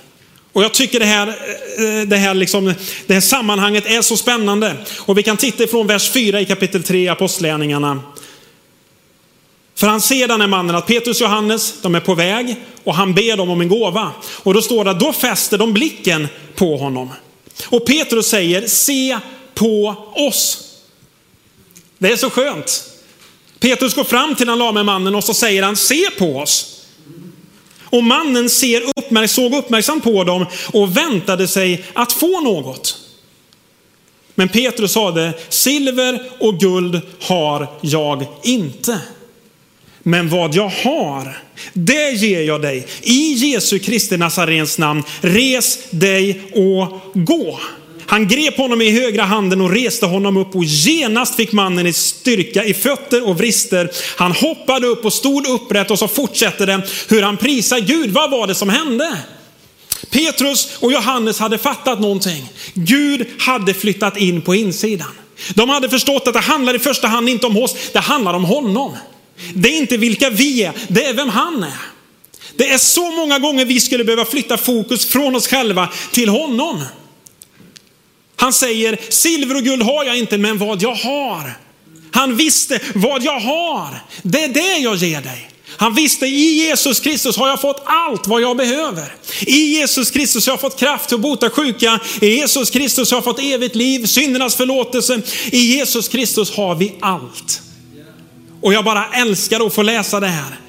Och 0.53 0.63
jag 0.63 0.73
tycker 0.73 0.99
det 0.99 1.05
här, 1.05 1.27
eh, 1.27 2.07
det, 2.07 2.17
här 2.17 2.33
liksom, 2.33 2.73
det 3.07 3.13
här 3.13 3.21
sammanhanget 3.21 3.85
är 3.85 4.01
så 4.01 4.17
spännande. 4.17 4.75
Och 4.99 5.17
vi 5.17 5.23
kan 5.23 5.37
titta 5.37 5.63
ifrån 5.63 5.87
vers 5.87 6.11
4 6.11 6.41
i 6.41 6.45
kapitel 6.45 6.83
3 6.83 7.03
i 7.03 7.07
Apostlagärningarna. 7.07 7.99
För 9.75 9.87
han 9.87 10.01
ser 10.01 10.27
den 10.27 10.41
här 10.41 10.47
mannen 10.47 10.75
att 10.75 10.87
Petrus 10.87 11.21
och 11.21 11.27
Johannes, 11.27 11.81
de 11.81 11.95
är 11.95 11.99
på 11.99 12.15
väg 12.15 12.55
och 12.83 12.95
han 12.95 13.13
ber 13.13 13.37
dem 13.37 13.49
om 13.49 13.61
en 13.61 13.69
gåva. 13.69 14.11
Och 14.43 14.53
då 14.53 14.61
står 14.61 14.85
det 14.85 14.91
att 14.91 14.99
då 14.99 15.13
fäster 15.13 15.57
de 15.57 15.73
blicken 15.73 16.27
på 16.55 16.77
honom. 16.77 17.09
Och 17.65 17.85
Petrus 17.85 18.27
säger, 18.27 18.67
se 18.67 19.19
på 19.53 19.95
oss. 20.15 20.69
Det 21.97 22.11
är 22.11 22.17
så 22.17 22.29
skönt. 22.29 22.83
Petrus 23.59 23.95
går 23.95 24.03
fram 24.03 24.35
till 24.35 24.47
den 24.47 24.59
lame 24.59 24.83
mannen 24.83 25.15
och 25.15 25.23
så 25.23 25.33
säger 25.33 25.63
han, 25.63 25.75
se 25.75 26.09
på 26.17 26.37
oss. 26.37 26.85
Och 27.83 28.03
mannen 28.03 28.49
ser 28.49 28.83
uppmärk 28.95 29.29
såg 29.29 29.53
uppmärksamt 29.53 30.03
på 30.03 30.23
dem 30.23 30.45
och 30.73 30.97
väntade 30.97 31.47
sig 31.47 31.85
att 31.93 32.11
få 32.11 32.41
något. 32.41 32.97
Men 34.35 34.49
Petrus 34.49 34.91
sade, 34.91 35.33
silver 35.49 36.29
och 36.39 36.59
guld 36.59 37.01
har 37.21 37.67
jag 37.81 38.25
inte. 38.43 39.01
Men 40.03 40.29
vad 40.29 40.55
jag 40.55 40.69
har, 40.69 41.37
det 41.73 42.11
ger 42.11 42.41
jag 42.41 42.61
dig. 42.61 42.87
I 43.01 43.33
Jesu 43.33 43.79
Kristi 43.79 44.17
Nazarens 44.17 44.77
namn, 44.77 45.03
res 45.21 45.79
dig 45.89 46.41
och 46.53 47.01
gå. 47.13 47.59
Han 48.05 48.27
grep 48.27 48.57
honom 48.57 48.81
i 48.81 48.91
högra 48.91 49.23
handen 49.23 49.61
och 49.61 49.71
reste 49.71 50.05
honom 50.05 50.37
upp 50.37 50.55
och 50.55 50.63
genast 50.63 51.35
fick 51.35 51.51
mannen 51.51 51.87
i 51.87 51.93
styrka 51.93 52.63
i 52.63 52.73
fötter 52.73 53.27
och 53.27 53.37
vrister. 53.37 53.91
Han 54.17 54.31
hoppade 54.31 54.87
upp 54.87 55.05
och 55.05 55.13
stod 55.13 55.47
upprätt 55.47 55.91
och 55.91 55.99
så 55.99 56.07
fortsätter 56.07 56.67
det 56.67 56.81
hur 57.09 57.21
han 57.21 57.37
prisar 57.37 57.79
Gud. 57.79 58.11
Vad 58.11 58.31
var 58.31 58.47
det 58.47 58.55
som 58.55 58.69
hände? 58.69 59.17
Petrus 60.09 60.77
och 60.79 60.91
Johannes 60.91 61.39
hade 61.39 61.57
fattat 61.57 61.99
någonting. 61.99 62.49
Gud 62.73 63.27
hade 63.39 63.73
flyttat 63.73 64.17
in 64.17 64.41
på 64.41 64.55
insidan. 64.55 65.11
De 65.55 65.69
hade 65.69 65.89
förstått 65.89 66.27
att 66.27 66.33
det 66.33 66.39
handlar 66.39 66.75
i 66.75 66.79
första 66.79 67.07
hand 67.07 67.29
inte 67.29 67.47
om 67.47 67.57
oss, 67.57 67.75
det 67.93 67.99
handlar 67.99 68.33
om 68.33 68.43
honom. 68.43 68.97
Det 69.53 69.69
är 69.69 69.77
inte 69.77 69.97
vilka 69.97 70.29
vi 70.29 70.63
är, 70.63 70.73
det 70.87 71.05
är 71.05 71.13
vem 71.13 71.29
han 71.29 71.63
är. 71.63 71.77
Det 72.55 72.69
är 72.69 72.77
så 72.77 73.11
många 73.11 73.39
gånger 73.39 73.65
vi 73.65 73.79
skulle 73.79 74.03
behöva 74.03 74.25
flytta 74.25 74.57
fokus 74.57 75.05
från 75.05 75.35
oss 75.35 75.47
själva 75.47 75.89
till 76.11 76.29
honom. 76.29 76.83
Han 78.35 78.53
säger, 78.53 78.99
silver 79.09 79.55
och 79.55 79.63
guld 79.63 79.81
har 79.81 80.03
jag 80.03 80.17
inte, 80.17 80.37
men 80.37 80.57
vad 80.57 80.81
jag 80.81 80.95
har. 80.95 81.57
Han 82.11 82.37
visste 82.37 82.79
vad 82.95 83.23
jag 83.23 83.39
har. 83.39 84.03
Det 84.21 84.43
är 84.43 84.49
det 84.49 84.77
jag 84.77 84.95
ger 84.95 85.21
dig. 85.21 85.49
Han 85.77 85.95
visste 85.95 86.25
i 86.25 86.65
Jesus 86.65 86.99
Kristus 86.99 87.37
har 87.37 87.47
jag 87.47 87.61
fått 87.61 87.83
allt 87.85 88.27
vad 88.27 88.41
jag 88.41 88.57
behöver. 88.57 89.15
I 89.39 89.57
Jesus 89.57 90.11
Kristus 90.11 90.45
har 90.45 90.53
jag 90.53 90.61
fått 90.61 90.79
kraft 90.79 91.13
att 91.13 91.19
bota 91.19 91.49
sjuka. 91.49 91.99
I 92.21 92.27
Jesus 92.27 92.69
Kristus 92.69 93.11
har 93.11 93.17
jag 93.17 93.23
fått 93.23 93.39
evigt 93.39 93.75
liv, 93.75 94.05
syndernas 94.05 94.55
förlåtelse. 94.55 95.21
I 95.51 95.75
Jesus 95.75 96.07
Kristus 96.07 96.51
har 96.51 96.75
vi 96.75 96.93
allt. 96.99 97.61
Och 98.63 98.73
jag 98.73 98.83
bara 98.85 99.05
älskar 99.13 99.67
att 99.67 99.73
få 99.73 99.81
läsa 99.81 100.19
det 100.19 100.27
här. 100.27 100.59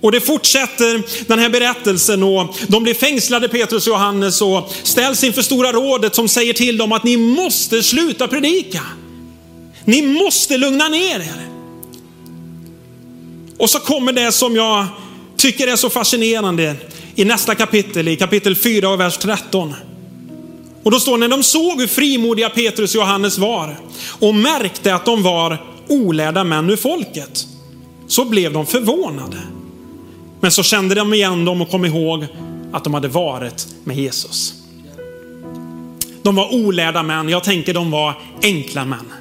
Och 0.00 0.12
det 0.12 0.20
fortsätter 0.20 1.02
den 1.28 1.38
här 1.38 1.48
berättelsen 1.48 2.22
och 2.22 2.56
de 2.68 2.82
blir 2.82 2.94
fängslade 2.94 3.48
Petrus 3.48 3.86
och 3.86 3.92
Johannes 3.92 4.42
och 4.42 4.72
ställs 4.82 5.24
inför 5.24 5.42
Stora 5.42 5.72
rådet 5.72 6.14
som 6.14 6.28
säger 6.28 6.52
till 6.52 6.76
dem 6.76 6.92
att 6.92 7.04
ni 7.04 7.16
måste 7.16 7.82
sluta 7.82 8.28
predika. 8.28 8.80
Ni 9.84 10.02
måste 10.02 10.56
lugna 10.56 10.88
ner 10.88 11.20
er. 11.20 11.48
Och 13.58 13.70
så 13.70 13.78
kommer 13.78 14.12
det 14.12 14.32
som 14.32 14.56
jag 14.56 14.86
tycker 15.36 15.68
är 15.68 15.76
så 15.76 15.90
fascinerande 15.90 16.76
i 17.14 17.24
nästa 17.24 17.54
kapitel, 17.54 18.08
i 18.08 18.16
kapitel 18.16 18.56
4 18.56 18.88
och 18.88 19.00
vers 19.00 19.16
13. 19.16 19.74
Och 20.82 20.90
då 20.90 21.00
står 21.00 21.12
det, 21.12 21.18
när 21.18 21.36
de 21.36 21.42
såg 21.42 21.80
hur 21.80 21.86
frimodiga 21.86 22.48
Petrus 22.50 22.94
och 22.94 23.00
Johannes 23.00 23.38
var 23.38 23.76
och 24.08 24.34
märkte 24.34 24.94
att 24.94 25.04
de 25.04 25.22
var 25.22 25.73
olärda 25.88 26.44
män 26.44 26.70
ur 26.70 26.76
folket, 26.76 27.46
så 28.06 28.24
blev 28.24 28.52
de 28.52 28.66
förvånade. 28.66 29.38
Men 30.40 30.50
så 30.50 30.62
kände 30.62 30.94
de 30.94 31.14
igen 31.14 31.44
dem 31.44 31.62
och 31.62 31.70
kom 31.70 31.84
ihåg 31.84 32.26
att 32.72 32.84
de 32.84 32.94
hade 32.94 33.08
varit 33.08 33.66
med 33.84 33.96
Jesus. 33.96 34.54
De 36.22 36.36
var 36.36 36.54
olärda 36.54 37.02
män, 37.02 37.28
jag 37.28 37.44
tänker 37.44 37.74
de 37.74 37.90
var 37.90 38.14
enkla 38.42 38.84
män. 38.84 39.12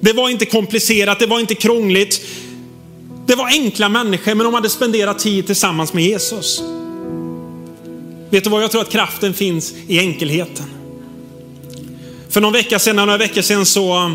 Det 0.00 0.12
var 0.12 0.28
inte 0.28 0.46
komplicerat, 0.46 1.18
det 1.18 1.26
var 1.26 1.40
inte 1.40 1.54
krångligt. 1.54 2.22
Det 3.26 3.34
var 3.34 3.46
enkla 3.46 3.88
människor, 3.88 4.34
men 4.34 4.44
de 4.44 4.54
hade 4.54 4.68
spenderat 4.68 5.18
tid 5.18 5.46
tillsammans 5.46 5.92
med 5.92 6.04
Jesus. 6.04 6.62
Vet 8.30 8.44
du 8.44 8.50
vad, 8.50 8.62
jag 8.62 8.70
tror 8.70 8.80
att 8.80 8.90
kraften 8.90 9.34
finns 9.34 9.74
i 9.86 9.98
enkelheten. 9.98 10.66
För 12.28 12.40
någon 12.40 12.52
vecka 12.52 12.78
sedan, 12.78 12.96
några 12.96 13.16
veckor 13.18 13.42
sedan 13.42 13.66
så 13.66 14.12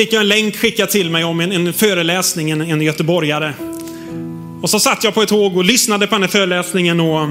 fick 0.00 0.12
jag 0.12 0.20
en 0.20 0.28
länk 0.28 0.56
skickad 0.56 0.90
till 0.90 1.10
mig 1.10 1.24
om 1.24 1.40
en, 1.40 1.52
en 1.52 1.72
föreläsning, 1.72 2.50
en, 2.50 2.60
en 2.60 2.82
göteborgare. 2.82 3.52
Och 4.62 4.70
så 4.70 4.80
satt 4.80 5.04
jag 5.04 5.14
på 5.14 5.22
ett 5.22 5.28
tåg 5.28 5.56
och 5.56 5.64
lyssnade 5.64 6.06
på 6.06 6.14
den 6.14 6.22
här 6.22 6.28
föreläsningen 6.28 7.00
och 7.00 7.28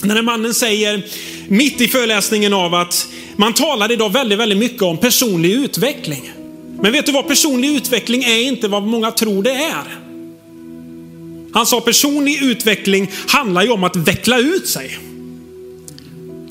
den 0.00 0.10
här 0.10 0.22
mannen 0.22 0.54
säger 0.54 1.02
mitt 1.48 1.80
i 1.80 1.88
föreläsningen 1.88 2.52
av 2.52 2.74
att 2.74 3.08
man 3.36 3.52
talar 3.52 3.92
idag 3.92 4.12
väldigt, 4.12 4.38
väldigt 4.38 4.58
mycket 4.58 4.82
om 4.82 4.96
personlig 4.96 5.52
utveckling. 5.52 6.32
Men 6.80 6.92
vet 6.92 7.06
du 7.06 7.12
vad 7.12 7.28
personlig 7.28 7.76
utveckling 7.76 8.22
är 8.22 8.42
inte 8.42 8.68
vad 8.68 8.82
många 8.82 9.10
tror 9.10 9.42
det 9.42 9.54
är. 9.54 9.98
Han 11.52 11.66
sa 11.66 11.80
personlig 11.80 12.42
utveckling 12.42 13.10
handlar 13.28 13.62
ju 13.62 13.70
om 13.70 13.84
att 13.84 13.96
veckla 13.96 14.38
ut 14.38 14.68
sig. 14.68 14.98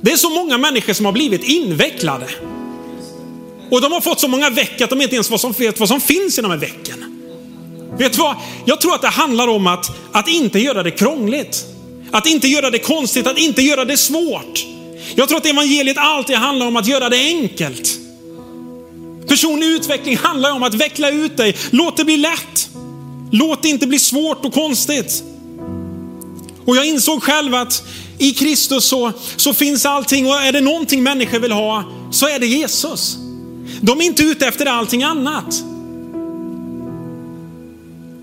Det 0.02 0.12
är 0.12 0.18
så 0.18 0.30
många 0.30 0.58
människor 0.58 0.94
som 0.94 1.06
har 1.06 1.14
blivit 1.14 1.44
invecklade. 1.44 2.26
Och 3.72 3.82
de 3.82 3.92
har 3.92 4.02
fått 4.02 4.20
så 4.20 4.28
många 4.28 4.50
veck 4.50 4.82
att 4.82 4.90
de 4.90 5.02
inte 5.02 5.16
ens 5.16 5.60
vet 5.60 5.80
vad 5.80 5.90
som 5.90 6.02
finns 6.02 6.40
i 6.40 6.42
de 6.42 6.52
här 6.52 6.58
vecken. 6.58 7.06
Vet 7.98 8.14
du 8.14 8.20
vad? 8.20 8.36
Jag 8.66 8.82
tror 8.82 8.96
att 8.96 9.02
det 9.02 9.08
handlar 9.08 9.48
om 9.48 9.68
att, 9.68 9.92
att 10.12 10.28
inte 10.28 10.60
göra 10.60 10.84
det 10.84 10.92
krångligt. 10.92 11.66
Att 12.12 12.28
inte 12.28 12.48
göra 12.48 12.70
det 12.70 12.80
konstigt, 12.80 13.28
att 13.28 13.38
inte 13.38 13.62
göra 13.62 13.86
det 13.86 13.98
svårt. 13.98 14.66
Jag 15.16 15.28
tror 15.28 15.38
att 15.38 15.46
evangeliet 15.46 15.98
alltid 15.98 16.36
handlar 16.36 16.68
om 16.68 16.76
att 16.76 16.88
göra 16.88 17.10
det 17.10 17.18
enkelt. 17.18 17.90
Personlig 19.28 19.68
utveckling 19.68 20.18
handlar 20.18 20.52
om 20.52 20.64
att 20.64 20.74
veckla 20.74 21.10
ut 21.10 21.38
dig. 21.38 21.56
Låt 21.70 21.98
det 21.98 22.06
bli 22.06 22.18
lätt. 22.18 22.70
Låt 23.32 23.64
det 23.64 23.70
inte 23.70 23.88
bli 23.88 24.00
svårt 24.00 24.46
och 24.46 24.54
konstigt. 24.54 25.24
Och 26.66 26.76
jag 26.76 26.86
insåg 26.86 27.24
själv 27.24 27.56
att 27.56 27.84
i 28.18 28.32
Kristus 28.32 28.86
så, 28.86 29.12
så 29.36 29.54
finns 29.54 29.86
allting 29.86 30.28
och 30.28 30.36
är 30.36 30.52
det 30.52 30.62
någonting 30.62 31.04
människor 31.04 31.40
vill 31.40 31.52
ha 31.52 31.84
så 32.12 32.28
är 32.28 32.40
det 32.40 32.48
Jesus. 32.48 33.18
De 33.82 34.02
är 34.02 34.06
inte 34.06 34.24
ute 34.24 34.48
efter 34.48 34.66
allting 34.66 35.04
annat. 35.04 35.64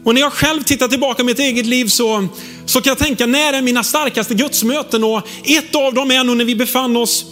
Och 0.04 0.14
när 0.14 0.20
jag 0.20 0.32
själv 0.32 0.62
tittar 0.62 0.88
tillbaka 0.88 1.22
på 1.22 1.24
mitt 1.24 1.38
eget 1.38 1.66
liv 1.66 1.86
så, 1.86 2.28
så 2.66 2.80
kan 2.80 2.90
jag 2.90 2.98
tänka, 2.98 3.26
när 3.26 3.52
är 3.52 3.62
mina 3.62 3.84
starkaste 3.84 4.34
gudsmöten? 4.34 5.04
Och 5.04 5.28
ett 5.44 5.74
av 5.74 5.94
dem 5.94 6.10
är 6.10 6.24
nog 6.24 6.36
när 6.36 6.44
vi 6.44 6.56
befann 6.56 6.96
oss 6.96 7.26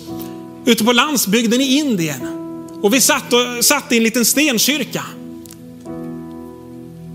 ute 0.64 0.84
på 0.84 0.92
landsbygden 0.92 1.60
i 1.60 1.78
Indien. 1.78 2.20
Och 2.82 2.94
vi 2.94 3.00
satt, 3.00 3.32
och, 3.32 3.64
satt 3.64 3.92
i 3.92 3.96
en 3.96 4.02
liten 4.02 4.24
stenkyrka. 4.24 5.04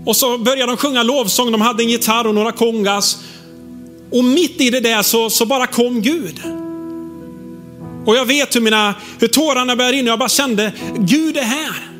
Och 0.06 0.16
så 0.16 0.38
började 0.38 0.72
de 0.72 0.76
sjunga 0.76 1.02
lovsång, 1.02 1.52
de 1.52 1.60
hade 1.60 1.82
en 1.82 1.88
gitarr 1.88 2.26
och 2.26 2.34
några 2.34 2.52
kongas. 2.52 3.18
Och 4.10 4.24
mitt 4.24 4.60
i 4.60 4.70
det 4.70 4.80
där 4.80 5.02
så, 5.02 5.30
så 5.30 5.46
bara 5.46 5.66
kom 5.66 6.02
Gud. 6.02 6.59
Och 8.10 8.16
jag 8.16 8.26
vet 8.26 8.56
hur, 8.56 8.60
mina, 8.60 8.94
hur 9.18 9.28
tårarna 9.28 9.76
började 9.76 9.96
rinna. 9.96 10.08
Jag 10.08 10.18
bara 10.18 10.28
kände, 10.28 10.72
Gud 10.98 11.36
är 11.36 11.42
här. 11.42 11.90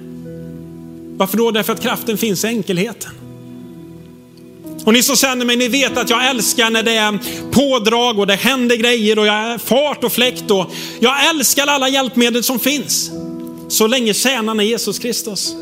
Varför 1.16 1.36
då? 1.36 1.50
Därför 1.50 1.72
att 1.72 1.82
kraften 1.82 2.18
finns 2.18 2.44
i 2.44 2.46
enkelheten. 2.46 3.10
Och 4.84 4.92
ni 4.92 5.02
som 5.02 5.16
känner 5.16 5.44
mig, 5.44 5.56
ni 5.56 5.68
vet 5.68 5.96
att 5.96 6.10
jag 6.10 6.26
älskar 6.30 6.70
när 6.70 6.82
det 6.82 6.92
är 6.92 7.18
pådrag 7.52 8.18
och 8.18 8.26
det 8.26 8.34
händer 8.34 8.76
grejer 8.76 9.18
och 9.18 9.26
jag 9.26 9.34
är 9.34 9.58
fart 9.58 10.04
och 10.04 10.12
fläkt. 10.12 10.50
Och 10.50 10.72
jag 11.00 11.28
älskar 11.30 11.66
alla 11.66 11.88
hjälpmedel 11.88 12.44
som 12.44 12.58
finns. 12.58 13.10
Så 13.68 13.86
länge 13.86 14.14
tjänaren 14.14 14.60
är 14.60 14.64
Jesus 14.64 14.98
Kristus. 14.98 15.54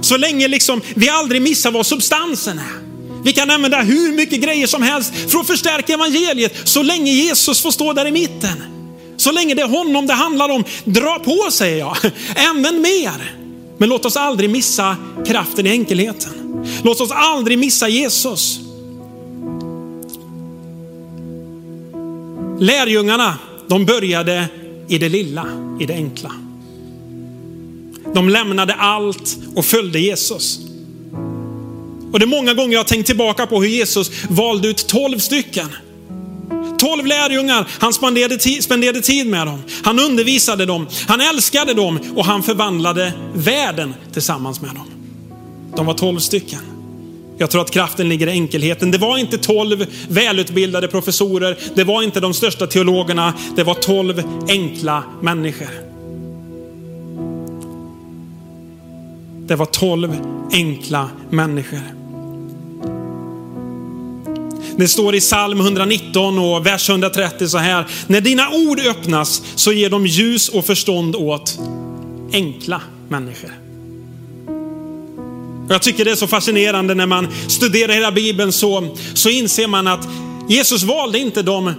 Så 0.00 0.16
länge 0.16 0.48
liksom 0.48 0.80
vi 0.94 1.08
aldrig 1.08 1.42
missar 1.42 1.70
vad 1.70 1.86
substansen 1.86 2.58
är. 2.58 2.82
Vi 3.24 3.32
kan 3.32 3.50
använda 3.50 3.82
hur 3.82 4.12
mycket 4.12 4.40
grejer 4.40 4.66
som 4.66 4.82
helst 4.82 5.12
för 5.28 5.38
att 5.38 5.46
förstärka 5.46 5.94
evangeliet. 5.94 6.68
Så 6.68 6.82
länge 6.82 7.12
Jesus 7.12 7.62
får 7.62 7.70
stå 7.70 7.92
där 7.92 8.06
i 8.06 8.12
mitten. 8.12 8.81
Så 9.22 9.32
länge 9.32 9.54
det 9.54 9.62
är 9.62 9.68
honom 9.68 10.06
det 10.06 10.12
handlar 10.12 10.48
om, 10.48 10.64
dra 10.84 11.18
på 11.18 11.50
säger 11.50 11.78
jag. 11.78 11.96
Använd 12.50 12.80
mer. 12.80 13.34
Men 13.78 13.88
låt 13.88 14.04
oss 14.04 14.16
aldrig 14.16 14.50
missa 14.50 14.96
kraften 15.26 15.66
i 15.66 15.70
enkelheten. 15.70 16.64
Låt 16.84 17.00
oss 17.00 17.10
aldrig 17.10 17.58
missa 17.58 17.88
Jesus. 17.88 18.60
Lärjungarna, 22.60 23.38
de 23.68 23.86
började 23.86 24.48
i 24.88 24.98
det 24.98 25.08
lilla, 25.08 25.46
i 25.80 25.86
det 25.86 25.94
enkla. 25.94 26.32
De 28.14 28.28
lämnade 28.28 28.74
allt 28.74 29.36
och 29.54 29.64
följde 29.64 30.00
Jesus. 30.00 30.58
Och 32.12 32.18
det 32.18 32.24
är 32.24 32.26
många 32.26 32.54
gånger 32.54 32.72
jag 32.72 32.80
har 32.80 32.84
tänkt 32.84 33.06
tillbaka 33.06 33.46
på 33.46 33.62
hur 33.62 33.68
Jesus 33.68 34.10
valde 34.28 34.68
ut 34.68 34.86
tolv 34.86 35.18
stycken. 35.18 35.68
Tolv 36.82 37.06
lärjungar, 37.06 37.68
han 37.78 37.92
spenderade, 37.92 38.38
spenderade 38.38 39.00
tid 39.00 39.26
med 39.26 39.46
dem. 39.46 39.62
Han 39.84 39.98
undervisade 39.98 40.66
dem, 40.66 40.86
han 41.08 41.20
älskade 41.20 41.74
dem 41.74 41.98
och 42.16 42.24
han 42.24 42.42
förvandlade 42.42 43.12
världen 43.34 43.94
tillsammans 44.12 44.60
med 44.60 44.70
dem. 44.70 44.86
De 45.76 45.86
var 45.86 45.94
tolv 45.94 46.18
stycken. 46.18 46.58
Jag 47.38 47.50
tror 47.50 47.62
att 47.62 47.70
kraften 47.70 48.08
ligger 48.08 48.26
i 48.26 48.30
enkelheten. 48.30 48.90
Det 48.90 48.98
var 48.98 49.18
inte 49.18 49.38
tolv 49.38 49.86
välutbildade 50.08 50.88
professorer, 50.88 51.58
det 51.74 51.84
var 51.84 52.02
inte 52.02 52.20
de 52.20 52.34
största 52.34 52.66
teologerna, 52.66 53.34
det 53.56 53.64
var 53.64 53.74
tolv 53.74 54.22
enkla 54.48 55.02
människor. 55.20 55.70
Det 59.46 59.56
var 59.56 59.66
tolv 59.66 60.16
enkla 60.52 61.10
människor. 61.30 62.01
Det 64.76 64.88
står 64.88 65.14
i 65.14 65.20
psalm 65.20 65.60
119 65.60 66.38
och 66.38 66.66
vers 66.66 66.90
130 66.90 67.48
så 67.48 67.58
här. 67.58 67.86
När 68.06 68.20
dina 68.20 68.50
ord 68.50 68.80
öppnas 68.80 69.42
så 69.54 69.72
ger 69.72 69.90
de 69.90 70.06
ljus 70.06 70.48
och 70.48 70.64
förstånd 70.66 71.16
åt 71.16 71.58
enkla 72.32 72.80
människor. 73.08 73.50
Jag 75.68 75.82
tycker 75.82 76.04
det 76.04 76.10
är 76.10 76.16
så 76.16 76.26
fascinerande 76.26 76.94
när 76.94 77.06
man 77.06 77.28
studerar 77.48 77.92
hela 77.92 78.12
Bibeln 78.12 78.52
så, 78.52 78.96
så 79.14 79.28
inser 79.28 79.66
man 79.66 79.86
att 79.86 80.08
Jesus 80.48 80.82
valde 80.82 81.18
inte 81.18 81.42
de, 81.42 81.74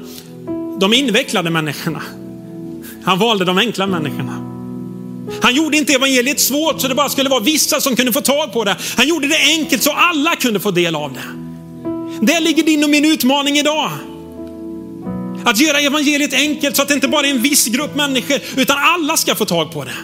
de 0.79 0.93
invecklade 0.93 1.49
människorna. 1.49 2.01
Han 3.03 3.19
valde 3.19 3.45
de 3.45 3.57
enkla 3.57 3.87
människorna. 3.87 4.49
Han 5.41 5.55
gjorde 5.55 5.77
inte 5.77 5.93
evangeliet 5.93 6.39
svårt 6.39 6.81
så 6.81 6.87
det 6.87 6.95
bara 6.95 7.09
skulle 7.09 7.29
vara 7.29 7.39
vissa 7.39 7.81
som 7.81 7.95
kunde 7.95 8.13
få 8.13 8.21
tag 8.21 8.53
på 8.53 8.63
det. 8.63 8.77
Han 8.97 9.07
gjorde 9.07 9.27
det 9.27 9.37
enkelt 9.37 9.83
så 9.83 9.91
alla 9.91 10.35
kunde 10.35 10.59
få 10.59 10.71
del 10.71 10.95
av 10.95 11.13
det. 11.13 11.42
Där 12.25 12.41
ligger 12.41 12.63
din 12.63 12.83
och 12.83 12.89
min 12.89 13.05
utmaning 13.05 13.57
idag. 13.57 13.91
Att 15.45 15.59
göra 15.59 15.79
evangeliet 15.79 16.33
enkelt 16.33 16.75
så 16.75 16.81
att 16.81 16.87
det 16.87 16.93
inte 16.93 17.07
bara 17.07 17.27
är 17.27 17.31
en 17.31 17.41
viss 17.41 17.67
grupp 17.67 17.95
människor 17.95 18.39
utan 18.55 18.77
alla 18.79 19.17
ska 19.17 19.35
få 19.35 19.45
tag 19.45 19.71
på 19.71 19.83
det. 19.83 19.95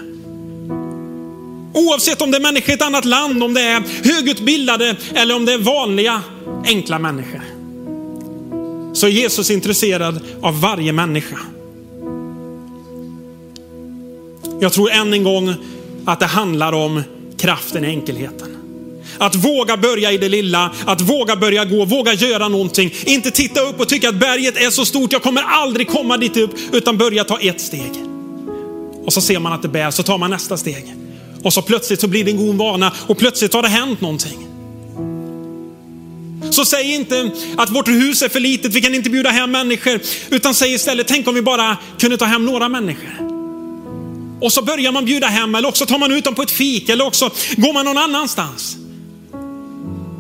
Oavsett 1.74 2.22
om 2.22 2.32
det 2.32 2.38
är 2.38 2.42
människor 2.42 2.70
i 2.70 2.74
ett 2.74 2.82
annat 2.82 3.06
land, 3.06 3.44
om 3.44 3.54
det 3.54 3.62
är 3.62 3.84
högutbildade 4.04 4.96
eller 5.16 5.36
om 5.36 5.46
det 5.46 5.54
är 5.54 5.58
vanliga 5.58 6.22
enkla 6.66 7.00
människor. 7.00 7.42
Så 8.94 9.08
är 9.08 9.12
Jesus 9.12 9.52
intresserad 9.52 10.20
av 10.42 10.62
varje 10.62 10.94
människa. 10.94 11.40
Jag 14.60 14.74
tror 14.74 14.92
än 14.92 15.14
en 15.14 15.24
gång 15.24 15.54
att 16.06 16.20
det 16.20 16.26
handlar 16.26 16.74
om 16.74 17.04
kraften 17.38 17.86
i 17.86 17.88
enkelheten. 17.88 18.59
Att 19.20 19.36
våga 19.36 19.78
börja 19.78 20.12
i 20.12 20.18
det 20.18 20.30
lilla, 20.30 20.72
att 20.86 21.02
våga 21.02 21.36
börja 21.36 21.66
gå, 21.66 21.86
våga 21.86 22.14
göra 22.14 22.48
någonting. 22.48 22.94
Inte 23.06 23.32
titta 23.32 23.62
upp 23.62 23.80
och 23.80 23.90
tycka 23.90 24.10
att 24.10 24.16
berget 24.16 24.58
är 24.58 24.70
så 24.70 24.86
stort, 24.86 25.14
jag 25.14 25.24
kommer 25.24 25.42
aldrig 25.42 25.88
komma 25.88 26.18
dit 26.18 26.38
upp, 26.38 26.52
utan 26.72 26.98
börja 26.98 27.24
ta 27.24 27.40
ett 27.40 27.62
steg. 27.62 27.92
Och 29.06 29.14
så 29.14 29.22
ser 29.22 29.40
man 29.40 29.54
att 29.54 29.62
det 29.62 29.68
bär, 29.68 29.92
så 29.92 30.04
tar 30.04 30.18
man 30.18 30.30
nästa 30.30 30.58
steg. 30.58 30.96
Och 31.44 31.54
så 31.54 31.62
plötsligt 31.62 32.02
så 32.02 32.08
blir 32.08 32.24
det 32.24 32.32
en 32.32 32.38
god 32.38 32.56
vana 32.56 32.92
och 33.08 33.18
plötsligt 33.18 33.54
har 33.54 33.62
det 33.62 33.68
hänt 33.68 34.02
någonting. 34.02 34.48
Så 36.52 36.66
säg 36.66 36.96
inte 36.96 37.32
att 37.58 37.70
vårt 37.70 37.88
hus 37.88 38.22
är 38.22 38.30
för 38.30 38.40
litet, 38.40 38.74
vi 38.74 38.82
kan 38.82 38.96
inte 38.96 39.10
bjuda 39.10 39.30
hem 39.30 39.52
människor. 39.52 40.00
Utan 40.30 40.54
säg 40.54 40.74
istället, 40.74 41.08
tänk 41.08 41.28
om 41.28 41.36
vi 41.36 41.42
bara 41.42 41.78
kunde 42.00 42.18
ta 42.18 42.26
hem 42.26 42.46
några 42.46 42.70
människor. 42.70 43.30
Och 44.42 44.54
så 44.54 44.62
börjar 44.62 44.92
man 44.92 45.06
bjuda 45.06 45.28
hem 45.28 45.56
eller 45.56 45.68
också 45.68 45.86
tar 45.86 45.98
man 45.98 46.12
ut 46.12 46.24
dem 46.24 46.36
på 46.36 46.42
ett 46.42 46.52
fik 46.52 46.90
eller 46.90 47.06
också 47.06 47.32
går 47.58 47.74
man 47.74 47.86
någon 47.86 47.98
annanstans. 47.98 48.78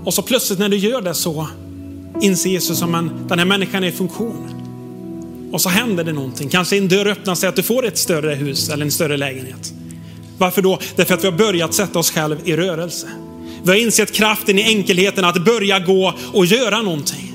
Och 0.05 0.13
så 0.13 0.21
plötsligt 0.21 0.59
när 0.59 0.69
du 0.69 0.77
gör 0.77 1.01
det 1.01 1.13
så 1.13 1.47
inser 2.21 2.49
Jesus 2.49 2.81
att 2.81 3.29
den 3.29 3.39
här 3.39 3.45
människan 3.45 3.83
är 3.83 3.87
i 3.87 3.91
funktion. 3.91 4.49
Och 5.51 5.61
så 5.61 5.69
händer 5.69 6.03
det 6.03 6.13
någonting. 6.13 6.49
Kanske 6.49 6.77
en 6.77 6.87
dörr 6.87 7.07
öppnar 7.07 7.35
sig 7.35 7.49
att 7.49 7.55
du 7.55 7.63
får 7.63 7.85
ett 7.85 7.97
större 7.97 8.35
hus 8.35 8.69
eller 8.69 8.85
en 8.85 8.91
större 8.91 9.17
lägenhet. 9.17 9.73
Varför 10.37 10.61
då? 10.61 10.79
Därför 10.95 11.13
att 11.13 11.23
vi 11.23 11.27
har 11.27 11.37
börjat 11.37 11.73
sätta 11.73 11.99
oss 11.99 12.11
själva 12.11 12.41
i 12.43 12.55
rörelse. 12.55 13.07
Vi 13.63 13.69
har 13.69 13.77
insett 13.77 14.11
kraften 14.11 14.59
i 14.59 14.63
enkelheten 14.63 15.25
att 15.25 15.45
börja 15.45 15.79
gå 15.79 16.13
och 16.33 16.45
göra 16.45 16.81
någonting. 16.81 17.33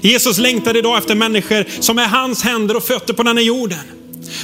Jesus 0.00 0.38
längtar 0.38 0.76
idag 0.76 0.98
efter 0.98 1.14
människor 1.14 1.66
som 1.80 1.98
är 1.98 2.06
hans 2.06 2.42
händer 2.42 2.76
och 2.76 2.82
fötter 2.82 3.14
på 3.14 3.22
den 3.22 3.36
här 3.36 3.44
jorden. 3.44 3.78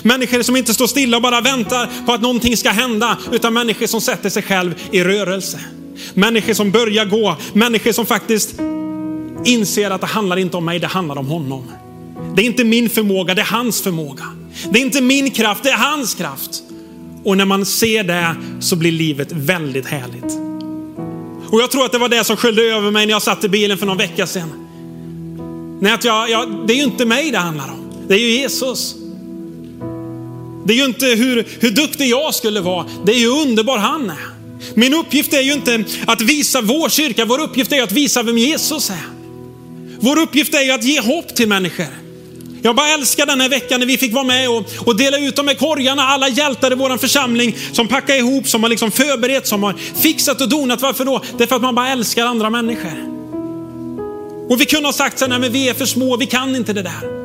Människor 0.02 0.42
som 0.42 0.56
inte 0.56 0.74
står 0.74 0.86
stilla 0.86 1.16
och 1.16 1.22
bara 1.22 1.40
väntar 1.40 1.90
på 2.06 2.12
att 2.12 2.22
någonting 2.22 2.56
ska 2.56 2.70
hända, 2.70 3.18
utan 3.32 3.54
människor 3.54 3.86
som 3.86 4.00
sätter 4.00 4.30
sig 4.30 4.42
själv 4.42 4.74
i 4.92 5.04
rörelse. 5.04 5.60
Människor 6.14 6.54
som 6.54 6.70
börjar 6.70 7.04
gå, 7.04 7.36
människor 7.52 7.92
som 7.92 8.06
faktiskt 8.06 8.54
inser 9.44 9.90
att 9.90 10.00
det 10.00 10.06
handlar 10.06 10.36
inte 10.36 10.56
om 10.56 10.64
mig, 10.64 10.78
det 10.78 10.86
handlar 10.86 11.18
om 11.18 11.26
honom. 11.26 11.72
Det 12.34 12.42
är 12.42 12.46
inte 12.46 12.64
min 12.64 12.88
förmåga, 12.88 13.34
det 13.34 13.40
är 13.40 13.46
hans 13.46 13.82
förmåga. 13.82 14.24
Det 14.70 14.78
är 14.78 14.82
inte 14.82 15.00
min 15.00 15.30
kraft, 15.30 15.62
det 15.62 15.70
är 15.70 15.76
hans 15.76 16.14
kraft. 16.14 16.62
Och 17.24 17.36
när 17.36 17.44
man 17.44 17.66
ser 17.66 18.04
det 18.04 18.36
så 18.60 18.76
blir 18.76 18.92
livet 18.92 19.32
väldigt 19.32 19.86
härligt. 19.86 20.38
Och 21.50 21.60
jag 21.60 21.70
tror 21.70 21.84
att 21.84 21.92
det 21.92 21.98
var 21.98 22.08
det 22.08 22.24
som 22.24 22.36
sköljde 22.36 22.62
över 22.62 22.90
mig 22.90 23.06
när 23.06 23.12
jag 23.12 23.22
satt 23.22 23.44
i 23.44 23.48
bilen 23.48 23.78
för 23.78 23.86
någon 23.86 23.96
vecka 23.96 24.26
sedan. 24.26 24.52
Nej, 25.80 25.92
att 25.92 26.04
jag, 26.04 26.30
jag, 26.30 26.66
det 26.66 26.72
är 26.72 26.76
ju 26.76 26.82
inte 26.82 27.04
mig 27.04 27.30
det 27.30 27.38
handlar 27.38 27.64
om. 27.64 27.90
Det 28.08 28.14
är 28.14 28.18
ju 28.18 28.30
Jesus. 28.30 28.94
Det 30.64 30.72
är 30.72 30.76
ju 30.76 30.84
inte 30.84 31.06
hur, 31.06 31.48
hur 31.60 31.70
duktig 31.70 32.08
jag 32.08 32.34
skulle 32.34 32.60
vara. 32.60 32.86
Det 33.04 33.12
är 33.12 33.18
ju 33.18 33.28
underbar 33.28 33.78
han 33.78 34.10
är. 34.10 34.37
Min 34.74 34.94
uppgift 34.94 35.32
är 35.32 35.40
ju 35.40 35.52
inte 35.52 35.84
att 36.06 36.20
visa 36.20 36.60
vår 36.60 36.88
kyrka. 36.88 37.24
Vår 37.24 37.40
uppgift 37.40 37.72
är 37.72 37.82
att 37.82 37.92
visa 37.92 38.22
vem 38.22 38.38
Jesus 38.38 38.90
är. 38.90 39.18
Vår 40.00 40.18
uppgift 40.18 40.54
är 40.54 40.62
ju 40.62 40.70
att 40.70 40.84
ge 40.84 41.00
hopp 41.00 41.34
till 41.34 41.48
människor. 41.48 41.86
Jag 42.62 42.76
bara 42.76 42.88
älskar 42.88 43.26
den 43.26 43.40
här 43.40 43.48
veckan 43.48 43.80
när 43.80 43.86
vi 43.86 43.98
fick 43.98 44.12
vara 44.12 44.24
med 44.24 44.50
och, 44.50 44.64
och 44.86 44.96
dela 44.96 45.18
ut 45.18 45.36
de 45.36 45.48
här 45.48 45.54
korgarna. 45.54 46.02
Alla 46.02 46.28
hjältar 46.28 46.72
i 46.72 46.74
vår 46.74 46.96
församling 46.96 47.56
som 47.72 47.88
packar 47.88 48.14
ihop, 48.14 48.48
som 48.48 48.62
har 48.62 48.70
liksom 48.70 48.90
förberett, 48.90 49.46
som 49.46 49.62
har 49.62 49.74
fixat 50.02 50.40
och 50.40 50.48
donat. 50.48 50.82
Varför 50.82 51.04
då? 51.04 51.22
Det 51.36 51.44
är 51.44 51.48
för 51.48 51.56
att 51.56 51.62
man 51.62 51.74
bara 51.74 51.88
älskar 51.88 52.26
andra 52.26 52.50
människor. 52.50 53.18
Och 54.48 54.60
vi 54.60 54.64
kunde 54.64 54.88
ha 54.88 54.92
sagt 54.92 55.18
så 55.18 55.24
här, 55.24 55.30
nej 55.30 55.38
men 55.38 55.52
vi 55.52 55.68
är 55.68 55.74
för 55.74 55.86
små, 55.86 56.16
vi 56.16 56.26
kan 56.26 56.56
inte 56.56 56.72
det 56.72 56.82
där. 56.82 57.18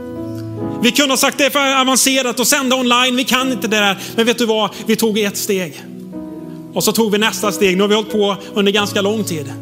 Vi 0.83 0.91
kunde 0.91 1.11
ha 1.11 1.17
sagt 1.17 1.37
det 1.37 1.45
är 1.45 1.49
för 1.49 1.81
avancerat 1.81 2.39
att 2.39 2.47
sända 2.47 2.75
online, 2.75 3.15
vi 3.15 3.23
kan 3.23 3.51
inte 3.51 3.67
det 3.67 3.77
där. 3.77 3.97
Men 4.15 4.25
vet 4.25 4.37
du 4.37 4.45
vad? 4.45 4.69
Vi 4.85 4.95
tog 4.95 5.19
ett 5.19 5.37
steg. 5.37 5.83
Och 6.73 6.83
så 6.83 6.91
tog 6.91 7.11
vi 7.11 7.17
nästa 7.17 7.51
steg. 7.51 7.77
Nu 7.77 7.83
har 7.83 7.87
vi 7.87 7.95
hållit 7.95 8.11
på 8.11 8.37
under 8.53 8.71
ganska 8.71 9.01
lång 9.01 9.23
tid. 9.23 9.53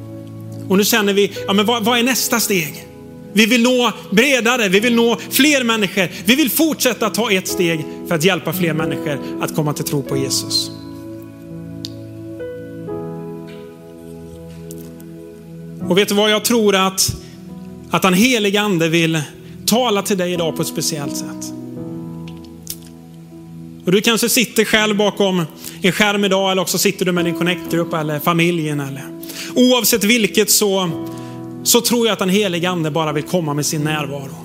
Och 0.69 0.77
nu 0.77 0.83
känner 0.83 1.13
vi, 1.13 1.31
ja 1.47 1.53
men 1.53 1.65
vad, 1.65 1.83
vad 1.83 1.99
är 1.99 2.03
nästa 2.03 2.39
steg? 2.39 2.87
Vi 3.33 3.45
vill 3.45 3.63
nå 3.63 3.91
bredare, 4.11 4.69
vi 4.69 4.79
vill 4.79 4.95
nå 4.95 5.17
fler 5.29 5.63
människor. 5.63 6.07
Vi 6.25 6.35
vill 6.35 6.51
fortsätta 6.51 7.09
ta 7.09 7.31
ett 7.31 7.47
steg 7.47 7.85
för 8.07 8.15
att 8.15 8.23
hjälpa 8.23 8.53
fler 8.53 8.73
människor 8.73 9.19
att 9.41 9.55
komma 9.55 9.73
till 9.73 9.85
tro 9.85 10.03
på 10.03 10.17
Jesus. 10.17 10.71
Och 15.89 15.97
vet 15.97 16.09
du 16.09 16.15
vad, 16.15 16.31
jag 16.31 16.45
tror 16.45 16.75
att, 16.75 17.15
att 17.89 18.01
den 18.01 18.13
helige 18.13 18.61
ande 18.61 18.89
vill 18.89 19.21
tala 19.65 20.01
till 20.01 20.17
dig 20.17 20.33
idag 20.33 20.55
på 20.55 20.61
ett 20.61 20.67
speciellt 20.67 21.17
sätt. 21.17 21.53
Och 23.85 23.91
du 23.91 24.01
kanske 24.01 24.29
sitter 24.29 24.65
själv 24.65 24.97
bakom 24.97 25.45
en 25.81 25.91
skärm 25.91 26.25
idag 26.25 26.51
eller 26.51 26.61
också 26.61 26.77
sitter 26.77 27.05
du 27.05 27.11
med 27.11 27.25
din 27.25 27.35
connect-grupp 27.35 27.93
eller 27.93 28.19
familjen. 28.19 28.79
Eller. 28.79 29.03
Oavsett 29.55 30.03
vilket 30.03 30.51
så, 30.51 30.89
så 31.63 31.81
tror 31.81 32.07
jag 32.07 32.13
att 32.13 32.19
den 32.19 32.29
helige 32.29 32.69
ande 32.69 32.91
bara 32.91 33.11
vill 33.11 33.23
komma 33.23 33.53
med 33.53 33.65
sin 33.65 33.83
närvaro. 33.83 34.35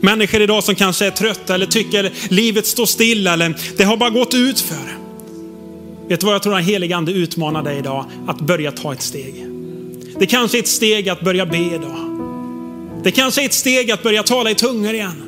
Människor 0.00 0.40
idag 0.40 0.64
som 0.64 0.74
kanske 0.74 1.06
är 1.06 1.10
trötta 1.10 1.54
eller 1.54 1.66
tycker 1.66 2.12
livet 2.28 2.66
står 2.66 2.86
stilla 2.86 3.32
eller 3.32 3.56
det 3.76 3.84
har 3.84 3.96
bara 3.96 4.10
gått 4.10 4.34
ut 4.34 4.60
för. 4.60 4.96
Vet 6.08 6.20
du 6.20 6.26
vad 6.26 6.34
jag 6.34 6.42
tror 6.42 6.54
den 6.54 6.64
helige 6.64 6.96
ande 6.96 7.12
utmanar 7.12 7.62
dig 7.62 7.78
idag? 7.78 8.04
Att 8.26 8.40
börja 8.40 8.72
ta 8.72 8.92
ett 8.92 9.02
steg. 9.02 9.46
Det 10.18 10.26
kanske 10.26 10.58
är 10.58 10.62
ett 10.62 10.68
steg 10.68 11.08
att 11.08 11.20
börja 11.20 11.46
be 11.46 11.58
idag. 11.58 11.96
Det 13.04 13.10
kanske 13.10 13.42
är 13.42 13.46
ett 13.46 13.52
steg 13.52 13.90
att 13.90 14.02
börja 14.02 14.22
tala 14.22 14.50
i 14.50 14.54
tungor 14.54 14.94
igen. 14.94 15.22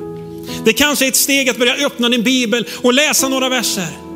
Det 0.65 0.73
kanske 0.73 1.05
är 1.05 1.09
ett 1.09 1.15
steg 1.15 1.49
att 1.49 1.57
börja 1.57 1.85
öppna 1.85 2.09
din 2.09 2.23
bibel 2.23 2.67
och 2.81 2.93
läsa 2.93 3.29
några 3.29 3.49
verser. 3.49 4.08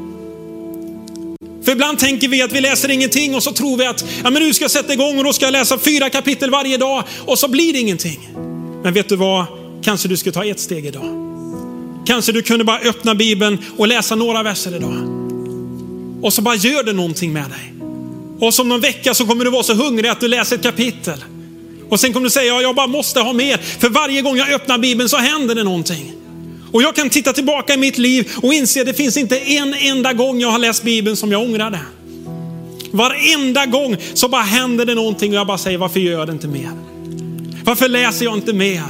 För 1.65 1.71
ibland 1.71 1.99
tänker 1.99 2.27
vi 2.27 2.41
att 2.41 2.51
vi 2.51 2.61
läser 2.61 2.91
ingenting 2.91 3.35
och 3.35 3.43
så 3.43 3.51
tror 3.51 3.77
vi 3.77 3.85
att 3.85 4.05
ja, 4.23 4.29
men 4.29 4.43
nu 4.43 4.53
ska 4.53 4.63
jag 4.63 4.71
sätta 4.71 4.93
igång 4.93 5.17
och 5.17 5.23
då 5.23 5.33
ska 5.33 5.45
jag 5.45 5.51
läsa 5.51 5.77
fyra 5.79 6.09
kapitel 6.09 6.49
varje 6.49 6.77
dag 6.77 7.03
och 7.19 7.39
så 7.39 7.47
blir 7.47 7.73
det 7.73 7.79
ingenting. 7.79 8.29
Men 8.83 8.93
vet 8.93 9.09
du 9.09 9.15
vad? 9.15 9.45
Kanske 9.83 10.07
du 10.07 10.17
ska 10.17 10.31
ta 10.31 10.45
ett 10.45 10.59
steg 10.59 10.85
idag. 10.85 11.05
Kanske 12.05 12.31
du 12.31 12.41
kunde 12.41 12.63
bara 12.63 12.79
öppna 12.79 13.15
bibeln 13.15 13.57
och 13.77 13.87
läsa 13.87 14.15
några 14.15 14.43
verser 14.43 14.75
idag. 14.75 14.93
Och 16.21 16.33
så 16.33 16.41
bara 16.41 16.55
gör 16.55 16.83
det 16.83 16.93
någonting 16.93 17.33
med 17.33 17.49
dig. 17.49 17.73
Och 18.39 18.53
som 18.53 18.69
någon 18.69 18.81
vecka 18.81 19.13
så 19.13 19.25
kommer 19.25 19.45
du 19.45 19.51
vara 19.51 19.63
så 19.63 19.73
hungrig 19.73 20.09
att 20.09 20.19
du 20.19 20.27
läser 20.27 20.55
ett 20.55 20.63
kapitel. 20.63 21.23
Och 21.89 21.99
sen 21.99 22.13
kommer 22.13 22.23
du 22.23 22.29
säga, 22.29 22.45
ja, 22.45 22.61
jag 22.61 22.75
bara 22.75 22.87
måste 22.87 23.19
ha 23.19 23.33
mer. 23.33 23.57
För 23.57 23.89
varje 23.89 24.21
gång 24.21 24.37
jag 24.37 24.51
öppnar 24.51 24.77
Bibeln 24.77 25.09
så 25.09 25.17
händer 25.17 25.55
det 25.55 25.63
någonting. 25.63 26.13
Och 26.73 26.81
jag 26.81 26.95
kan 26.95 27.09
titta 27.09 27.33
tillbaka 27.33 27.73
i 27.73 27.77
mitt 27.77 27.97
liv 27.97 28.31
och 28.41 28.53
inse 28.53 28.81
att 28.81 28.87
det 28.87 28.93
finns 28.93 29.17
inte 29.17 29.37
en 29.37 29.73
enda 29.73 30.13
gång 30.13 30.39
jag 30.39 30.49
har 30.49 30.59
läst 30.59 30.83
Bibeln 30.83 31.15
som 31.15 31.31
jag 31.31 31.41
ångrade. 31.41 31.79
Varenda 32.91 33.65
gång 33.65 33.97
så 34.13 34.27
bara 34.27 34.41
händer 34.41 34.85
det 34.85 34.95
någonting 34.95 35.31
och 35.31 35.37
jag 35.37 35.47
bara 35.47 35.57
säger, 35.57 35.77
varför 35.77 35.99
gör 35.99 36.19
jag 36.19 36.27
det 36.27 36.31
inte 36.31 36.47
mer? 36.47 36.71
Varför 37.63 37.89
läser 37.89 38.25
jag 38.25 38.33
inte 38.33 38.53
mer? 38.53 38.83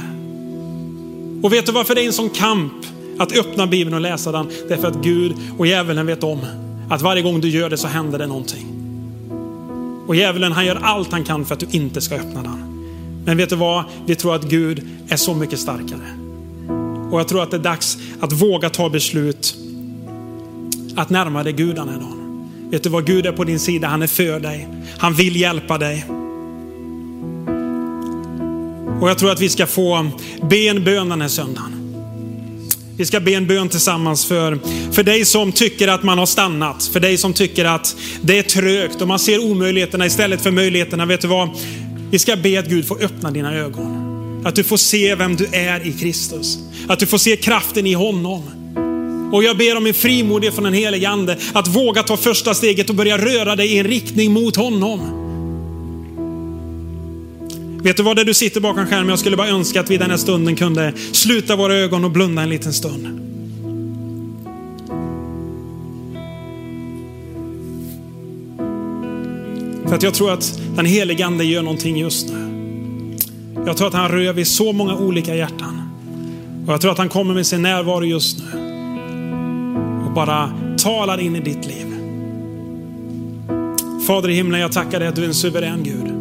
Och 1.42 1.52
vet 1.52 1.66
du 1.66 1.72
varför 1.72 1.94
det 1.94 2.02
är 2.02 2.06
en 2.06 2.12
sån 2.12 2.30
kamp 2.30 2.72
att 3.18 3.36
öppna 3.36 3.66
Bibeln 3.66 3.94
och 3.94 4.00
läsa 4.00 4.32
den? 4.32 4.48
Det 4.68 4.74
är 4.74 4.78
för 4.78 4.88
att 4.88 5.02
Gud 5.02 5.32
och 5.58 5.66
djävulen 5.66 6.06
vet 6.06 6.24
om 6.24 6.38
att 6.90 7.02
varje 7.02 7.22
gång 7.22 7.40
du 7.40 7.48
gör 7.48 7.70
det 7.70 7.76
så 7.76 7.88
händer 7.88 8.18
det 8.18 8.26
någonting. 8.26 8.66
Och 10.06 10.16
djävulen 10.16 10.52
han 10.52 10.66
gör 10.66 10.80
allt 10.82 11.12
han 11.12 11.24
kan 11.24 11.44
för 11.44 11.54
att 11.54 11.60
du 11.60 11.66
inte 11.70 12.00
ska 12.00 12.14
öppna 12.14 12.42
den. 12.42 12.86
Men 13.24 13.36
vet 13.36 13.50
du 13.50 13.56
vad? 13.56 13.84
Vi 14.06 14.16
tror 14.16 14.34
att 14.34 14.44
Gud 14.44 14.88
är 15.08 15.16
så 15.16 15.34
mycket 15.34 15.58
starkare. 15.58 16.23
Och 17.14 17.20
jag 17.20 17.28
tror 17.28 17.42
att 17.42 17.50
det 17.50 17.56
är 17.56 17.60
dags 17.60 17.98
att 18.20 18.32
våga 18.32 18.70
ta 18.70 18.88
beslut 18.88 19.56
att 20.96 21.10
närma 21.10 21.42
dig 21.42 21.52
Gud 21.52 21.76
den 21.76 21.88
här 21.88 21.96
dagen. 21.96 22.48
Vet 22.70 22.82
du 22.82 22.88
vad? 22.88 23.06
Gud 23.06 23.26
är 23.26 23.32
på 23.32 23.44
din 23.44 23.58
sida, 23.58 23.88
han 23.88 24.02
är 24.02 24.06
för 24.06 24.40
dig. 24.40 24.68
Han 24.98 25.14
vill 25.14 25.36
hjälpa 25.36 25.78
dig. 25.78 26.04
Och 29.00 29.10
jag 29.10 29.18
tror 29.18 29.32
att 29.32 29.40
vi 29.40 29.48
ska 29.48 29.66
få 29.66 30.10
be 30.42 30.56
en 30.56 30.84
bön 30.84 31.08
den 31.08 31.20
här 31.20 31.28
söndagen. 31.28 31.94
Vi 32.96 33.06
ska 33.06 33.20
be 33.20 33.34
en 33.34 33.46
bön 33.46 33.68
tillsammans 33.68 34.26
för, 34.26 34.58
för 34.92 35.02
dig 35.02 35.24
som 35.24 35.52
tycker 35.52 35.88
att 35.88 36.02
man 36.02 36.18
har 36.18 36.26
stannat, 36.26 36.84
för 36.84 37.00
dig 37.00 37.16
som 37.16 37.32
tycker 37.32 37.64
att 37.64 37.96
det 38.22 38.38
är 38.38 38.42
trögt 38.42 39.02
och 39.02 39.08
man 39.08 39.18
ser 39.18 39.50
omöjligheterna 39.50 40.06
istället 40.06 40.40
för 40.40 40.50
möjligheterna. 40.50 41.06
Vet 41.06 41.20
du 41.20 41.28
vad? 41.28 41.48
Vi 42.10 42.18
ska 42.18 42.36
be 42.36 42.58
att 42.58 42.66
Gud 42.66 42.86
får 42.88 43.04
öppna 43.04 43.30
dina 43.30 43.54
ögon. 43.54 44.03
Mm. 44.44 44.48
Att 44.48 44.56
du 44.56 44.64
får 44.64 44.76
se 44.76 45.14
vem 45.14 45.36
du 45.36 45.46
är 45.52 45.86
i 45.86 45.92
Kristus. 45.92 46.58
Att 46.88 46.98
du 46.98 47.06
får 47.06 47.18
se 47.18 47.36
kraften 47.36 47.86
i 47.86 47.92
honom. 47.92 48.42
Och 49.32 49.44
jag 49.44 49.56
ber 49.56 49.76
om 49.76 49.86
en 49.86 49.94
frimodighet 49.94 50.54
från 50.54 50.64
den 50.64 50.74
helige 50.74 51.08
Ande 51.08 51.38
att 51.52 51.68
våga 51.68 52.02
ta 52.02 52.16
första 52.16 52.54
steget 52.54 52.90
och 52.90 52.96
börja 52.96 53.18
röra 53.18 53.56
dig 53.56 53.72
i 53.72 53.78
en 53.78 53.86
riktning 53.86 54.32
mot 54.32 54.56
honom. 54.56 55.20
Vet 57.82 57.96
du 57.96 58.02
vad, 58.02 58.16
där 58.16 58.24
du 58.24 58.34
sitter 58.34 58.60
bakom 58.60 58.86
skärmen, 58.86 59.08
jag 59.08 59.18
skulle 59.18 59.36
bara 59.36 59.48
önska 59.48 59.80
att 59.80 59.90
vi 59.90 59.96
den 59.96 60.10
här 60.10 60.16
stunden 60.16 60.56
kunde 60.56 60.92
sluta 61.12 61.56
våra 61.56 61.74
ögon 61.74 62.04
och 62.04 62.10
blunda 62.10 62.42
en 62.42 62.48
liten 62.48 62.72
stund. 62.72 63.20
För 69.88 69.94
att 69.94 70.02
jag 70.02 70.14
tror 70.14 70.32
att 70.32 70.60
den 70.76 70.86
helige 70.86 71.26
Ande 71.26 71.44
gör 71.44 71.62
någonting 71.62 71.96
just 71.96 72.28
nu. 72.28 72.43
Jag 73.66 73.76
tror 73.76 73.88
att 73.88 73.94
han 73.94 74.08
rör 74.08 74.32
vid 74.32 74.46
så 74.46 74.72
många 74.72 74.96
olika 74.96 75.34
hjärtan. 75.34 75.90
Och 76.66 76.72
jag 76.72 76.80
tror 76.80 76.92
att 76.92 76.98
han 76.98 77.08
kommer 77.08 77.34
med 77.34 77.46
sin 77.46 77.62
närvaro 77.62 78.04
just 78.04 78.38
nu. 78.38 78.60
Och 80.06 80.12
bara 80.12 80.52
talar 80.78 81.20
in 81.20 81.36
i 81.36 81.40
ditt 81.40 81.66
liv. 81.66 81.86
Fader 84.06 84.28
i 84.28 84.34
himlen, 84.34 84.60
jag 84.60 84.72
tackar 84.72 84.98
dig 84.98 85.08
att 85.08 85.16
du 85.16 85.22
är 85.22 85.26
en 85.28 85.34
suverän 85.34 85.82
Gud. 85.82 86.14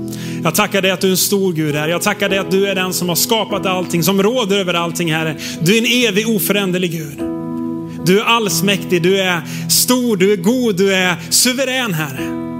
Jag 0.43 0.55
tackar 0.55 0.81
dig 0.81 0.91
att 0.91 1.01
du 1.01 1.07
är 1.07 1.11
en 1.11 1.17
stor 1.17 1.53
Gud 1.53 1.75
här. 1.75 1.87
Jag 1.87 2.01
tackar 2.01 2.29
dig 2.29 2.39
att 2.39 2.51
du 2.51 2.67
är 2.67 2.75
den 2.75 2.93
som 2.93 3.09
har 3.09 3.15
skapat 3.15 3.65
allting, 3.65 4.03
som 4.03 4.23
råder 4.23 4.59
över 4.59 4.73
allting 4.73 5.13
Herre. 5.13 5.35
Du 5.61 5.77
är 5.77 5.81
en 5.81 6.09
evig 6.09 6.29
oföränderlig 6.29 6.91
Gud. 6.91 7.17
Du 8.05 8.19
är 8.19 8.23
allsmäktig, 8.23 9.03
du 9.03 9.19
är 9.19 9.41
stor, 9.69 10.17
du 10.17 10.33
är 10.33 10.37
god, 10.37 10.77
du 10.77 10.93
är 10.93 11.15
suverän 11.29 11.93
Herre. 11.93 12.52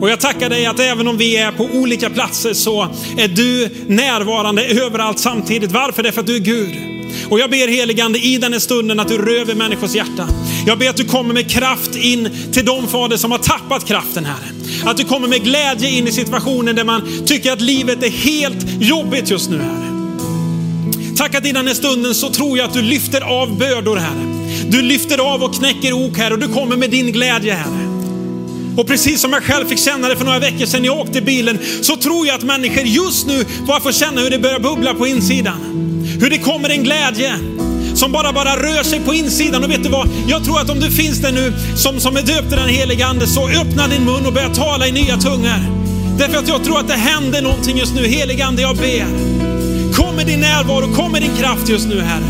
Och 0.00 0.10
jag 0.10 0.20
tackar 0.20 0.50
dig 0.50 0.66
att 0.66 0.80
även 0.80 1.08
om 1.08 1.16
vi 1.16 1.36
är 1.36 1.52
på 1.52 1.64
olika 1.64 2.10
platser 2.10 2.54
så 2.54 2.88
är 3.18 3.28
du 3.28 3.70
närvarande 3.86 4.64
överallt 4.64 5.18
samtidigt. 5.18 5.72
Varför? 5.72 6.02
Det 6.02 6.08
är 6.08 6.12
för 6.12 6.20
att 6.20 6.26
du 6.26 6.36
är 6.36 6.40
Gud. 6.40 6.76
Och 7.30 7.40
jag 7.40 7.50
ber 7.50 7.68
heligande 7.68 8.18
i 8.18 8.38
den 8.38 8.52
här 8.52 8.60
stunden 8.60 9.00
att 9.00 9.08
du 9.08 9.18
röver 9.18 9.54
människors 9.54 9.94
hjärta. 9.94 10.28
Jag 10.66 10.78
ber 10.78 10.90
att 10.90 10.96
du 10.96 11.04
kommer 11.04 11.34
med 11.34 11.50
kraft 11.50 11.96
in 11.96 12.30
till 12.52 12.64
de 12.64 12.88
fader 12.88 13.16
som 13.16 13.30
har 13.30 13.38
tappat 13.38 13.84
kraften 13.84 14.24
här. 14.24 14.52
Att 14.84 14.96
du 14.96 15.04
kommer 15.04 15.28
med 15.28 15.44
glädje 15.44 15.90
in 15.90 16.08
i 16.08 16.12
situationen 16.12 16.76
där 16.76 16.84
man 16.84 17.02
tycker 17.26 17.52
att 17.52 17.60
livet 17.60 18.02
är 18.02 18.10
helt 18.10 18.66
jobbigt 18.80 19.30
just 19.30 19.50
nu 19.50 19.58
här. 19.58 19.86
Tack 21.16 21.34
att 21.34 21.46
i 21.46 21.52
den 21.52 21.66
här 21.66 21.74
stunden 21.74 22.14
så 22.14 22.30
tror 22.30 22.58
jag 22.58 22.68
att 22.68 22.74
du 22.74 22.82
lyfter 22.82 23.20
av 23.20 23.58
bördor 23.58 23.96
här. 23.96 24.16
Du 24.70 24.82
lyfter 24.82 25.34
av 25.34 25.42
och 25.42 25.54
knäcker 25.54 25.92
ok 25.92 26.18
här 26.18 26.32
och 26.32 26.38
du 26.38 26.48
kommer 26.48 26.76
med 26.76 26.90
din 26.90 27.12
glädje 27.12 27.54
här. 27.54 27.85
Och 28.76 28.86
precis 28.86 29.20
som 29.20 29.32
jag 29.32 29.42
själv 29.42 29.68
fick 29.68 29.78
känna 29.78 30.08
det 30.08 30.16
för 30.16 30.24
några 30.24 30.38
veckor 30.38 30.66
sedan 30.66 30.82
när 30.82 30.88
jag 30.88 30.98
åkte 30.98 31.20
bilen, 31.20 31.58
så 31.82 31.96
tror 31.96 32.26
jag 32.26 32.36
att 32.36 32.42
människor 32.42 32.84
just 32.84 33.26
nu 33.26 33.44
bara 33.66 33.80
får 33.80 33.92
känna 33.92 34.20
hur 34.20 34.30
det 34.30 34.38
börjar 34.38 34.58
bubbla 34.58 34.94
på 34.94 35.06
insidan. 35.06 35.60
Hur 36.20 36.30
det 36.30 36.38
kommer 36.38 36.70
en 36.70 36.82
glädje 36.82 37.38
som 37.94 38.12
bara, 38.12 38.32
bara 38.32 38.56
rör 38.56 38.82
sig 38.82 39.00
på 39.00 39.14
insidan. 39.14 39.64
Och 39.64 39.70
vet 39.70 39.82
du 39.82 39.88
vad? 39.88 40.08
Jag 40.28 40.44
tror 40.44 40.60
att 40.60 40.70
om 40.70 40.80
du 40.80 40.90
finns 40.90 41.18
där 41.18 41.32
nu 41.32 41.52
som, 41.76 42.00
som 42.00 42.16
är 42.16 42.22
döpt 42.22 42.52
i 42.52 42.56
den 42.56 42.68
heliga 42.68 43.06
Ande, 43.06 43.26
så 43.26 43.48
öppna 43.48 43.88
din 43.88 44.04
mun 44.04 44.26
och 44.26 44.32
börja 44.32 44.54
tala 44.54 44.86
i 44.86 44.92
nya 44.92 45.16
tungor. 45.16 45.60
Därför 46.18 46.38
att 46.38 46.48
jag 46.48 46.64
tror 46.64 46.78
att 46.78 46.88
det 46.88 46.94
händer 46.94 47.42
någonting 47.42 47.78
just 47.78 47.94
nu. 47.94 48.06
Helige 48.06 48.44
Ande, 48.46 48.62
jag 48.62 48.76
ber. 48.76 49.06
Kom 49.94 50.16
med 50.16 50.26
din 50.26 50.40
närvaro, 50.40 50.94
kom 50.94 51.12
med 51.12 51.22
din 51.22 51.36
kraft 51.36 51.68
just 51.68 51.88
nu 51.88 52.00
Herre. 52.00 52.24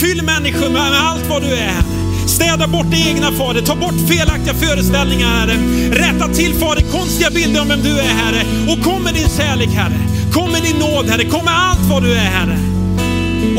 Fyll 0.00 0.22
människor 0.22 0.70
med, 0.70 0.90
med 0.90 1.00
allt 1.00 1.26
vad 1.28 1.42
du 1.42 1.48
är. 1.48 1.99
Städa 2.30 2.66
bort 2.66 2.86
det 2.90 3.08
egna 3.08 3.32
Fader, 3.32 3.60
ta 3.60 3.76
bort 3.76 4.08
felaktiga 4.08 4.54
föreställningar 4.54 5.28
Herre. 5.28 5.56
Rätta 5.90 6.28
till 6.28 6.54
Fader 6.54 6.82
konstiga 6.92 7.30
bilder 7.30 7.60
om 7.60 7.68
vem 7.68 7.82
du 7.82 7.98
är 7.98 8.14
Herre. 8.14 8.44
Och 8.68 8.84
kom 8.84 9.02
med 9.02 9.14
din 9.14 9.28
kärlek 9.36 9.68
Herre. 9.68 10.00
Kom 10.32 10.52
med 10.52 10.62
din 10.62 10.76
nåd 10.76 11.06
Herre, 11.06 11.24
kom 11.24 11.44
med 11.44 11.54
allt 11.54 11.90
vad 11.90 12.02
du 12.02 12.12
är 12.12 12.30
Herre. 12.36 12.58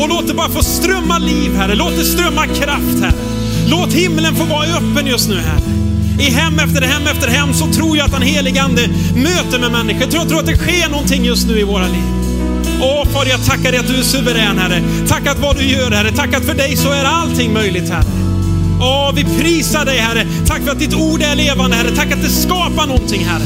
Och 0.00 0.08
låt 0.08 0.26
det 0.26 0.34
bara 0.34 0.48
få 0.48 0.62
strömma 0.62 1.18
liv 1.18 1.56
Herre, 1.56 1.74
låt 1.74 1.96
det 1.96 2.04
strömma 2.04 2.46
kraft 2.46 3.00
Herre. 3.02 3.14
Låt 3.66 3.92
himlen 3.92 4.34
få 4.34 4.44
vara 4.44 4.66
öppen 4.66 5.06
just 5.06 5.28
nu 5.28 5.36
Herre. 5.36 5.72
I 6.20 6.30
hem 6.30 6.58
efter 6.58 6.82
hem 6.82 7.06
efter 7.06 7.28
hem 7.28 7.54
så 7.54 7.66
tror 7.66 7.96
jag 7.96 8.06
att 8.06 8.12
den 8.12 8.22
helige 8.22 8.62
Ande 8.62 8.88
möter 9.14 9.58
med 9.58 9.72
människor. 9.72 10.00
Jag 10.00 10.10
tror, 10.10 10.22
jag 10.22 10.28
tror 10.28 10.40
att 10.40 10.46
det 10.46 10.56
sker 10.56 10.90
någonting 10.90 11.24
just 11.24 11.48
nu 11.48 11.60
i 11.60 11.62
våra 11.62 11.86
liv. 11.86 12.04
Åh 12.80 13.04
Fader, 13.12 13.30
jag 13.30 13.44
tackar 13.44 13.70
dig 13.70 13.80
att 13.80 13.88
du 13.88 13.96
är 13.96 14.02
suverän 14.02 14.58
Herre. 14.58 14.82
Tack 15.08 15.26
att 15.26 15.38
vad 15.38 15.56
du 15.56 15.64
gör 15.64 15.90
Herre, 15.90 16.12
tack 16.12 16.34
att 16.34 16.44
för 16.44 16.54
dig 16.54 16.76
så 16.76 16.90
är 16.90 17.04
allting 17.04 17.52
möjligt 17.52 17.90
Herre. 17.90 18.21
Åh, 18.82 19.12
vi 19.14 19.24
prisar 19.24 19.84
dig 19.84 19.98
Herre. 19.98 20.26
Tack 20.46 20.62
för 20.62 20.70
att 20.70 20.78
ditt 20.78 20.94
ord 20.94 21.22
är 21.22 21.36
levande 21.36 21.76
Herre. 21.76 21.90
Tack 21.96 22.12
att 22.12 22.22
det 22.22 22.28
skapar 22.28 22.86
någonting 22.86 23.24
Herre. 23.24 23.44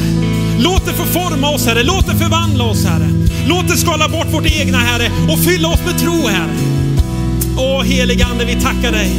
Låt 0.59 0.85
det 0.85 0.93
få 0.93 1.05
forma 1.05 1.49
oss 1.49 1.65
Herre. 1.65 1.83
Låt 1.83 2.07
det 2.07 2.15
förvandla 2.15 2.63
oss 2.63 2.85
Herre. 2.85 3.09
Låt 3.47 3.67
det 3.67 3.77
skala 3.77 4.09
bort 4.09 4.33
vårt 4.33 4.45
egna 4.45 4.77
Herre 4.77 5.11
och 5.31 5.39
fylla 5.39 5.67
oss 5.67 5.79
med 5.85 5.99
tro 5.99 6.27
Herre. 6.27 6.57
Åh 7.57 7.83
helige 7.83 8.25
Ande, 8.25 8.45
vi 8.45 8.55
tackar 8.55 8.91
dig. 8.91 9.11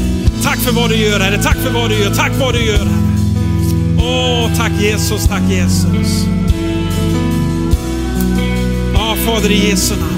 Tack 0.42 0.59
för 0.59 0.72
vad 0.72 0.90
du 0.90 0.96
gör 0.96 1.20
Herre. 1.20 1.42
Tack 1.42 1.57
för 1.57 1.70
vad 1.70 1.90
du 1.90 1.98
gör. 1.98 2.14
Tack 2.14 2.33
för 2.33 2.40
vad 2.40 2.54
du 2.54 2.66
gör 2.66 2.78
Herre. 2.78 3.09
Åh, 3.98 4.57
tack 4.57 4.72
Jesus, 4.81 5.28
tack 5.28 5.42
Jesus. 5.50 6.26
Ja, 8.94 9.16
Fader 9.26 9.50
i 9.50 9.68
Jesu 9.70 9.94
namn. 9.96 10.17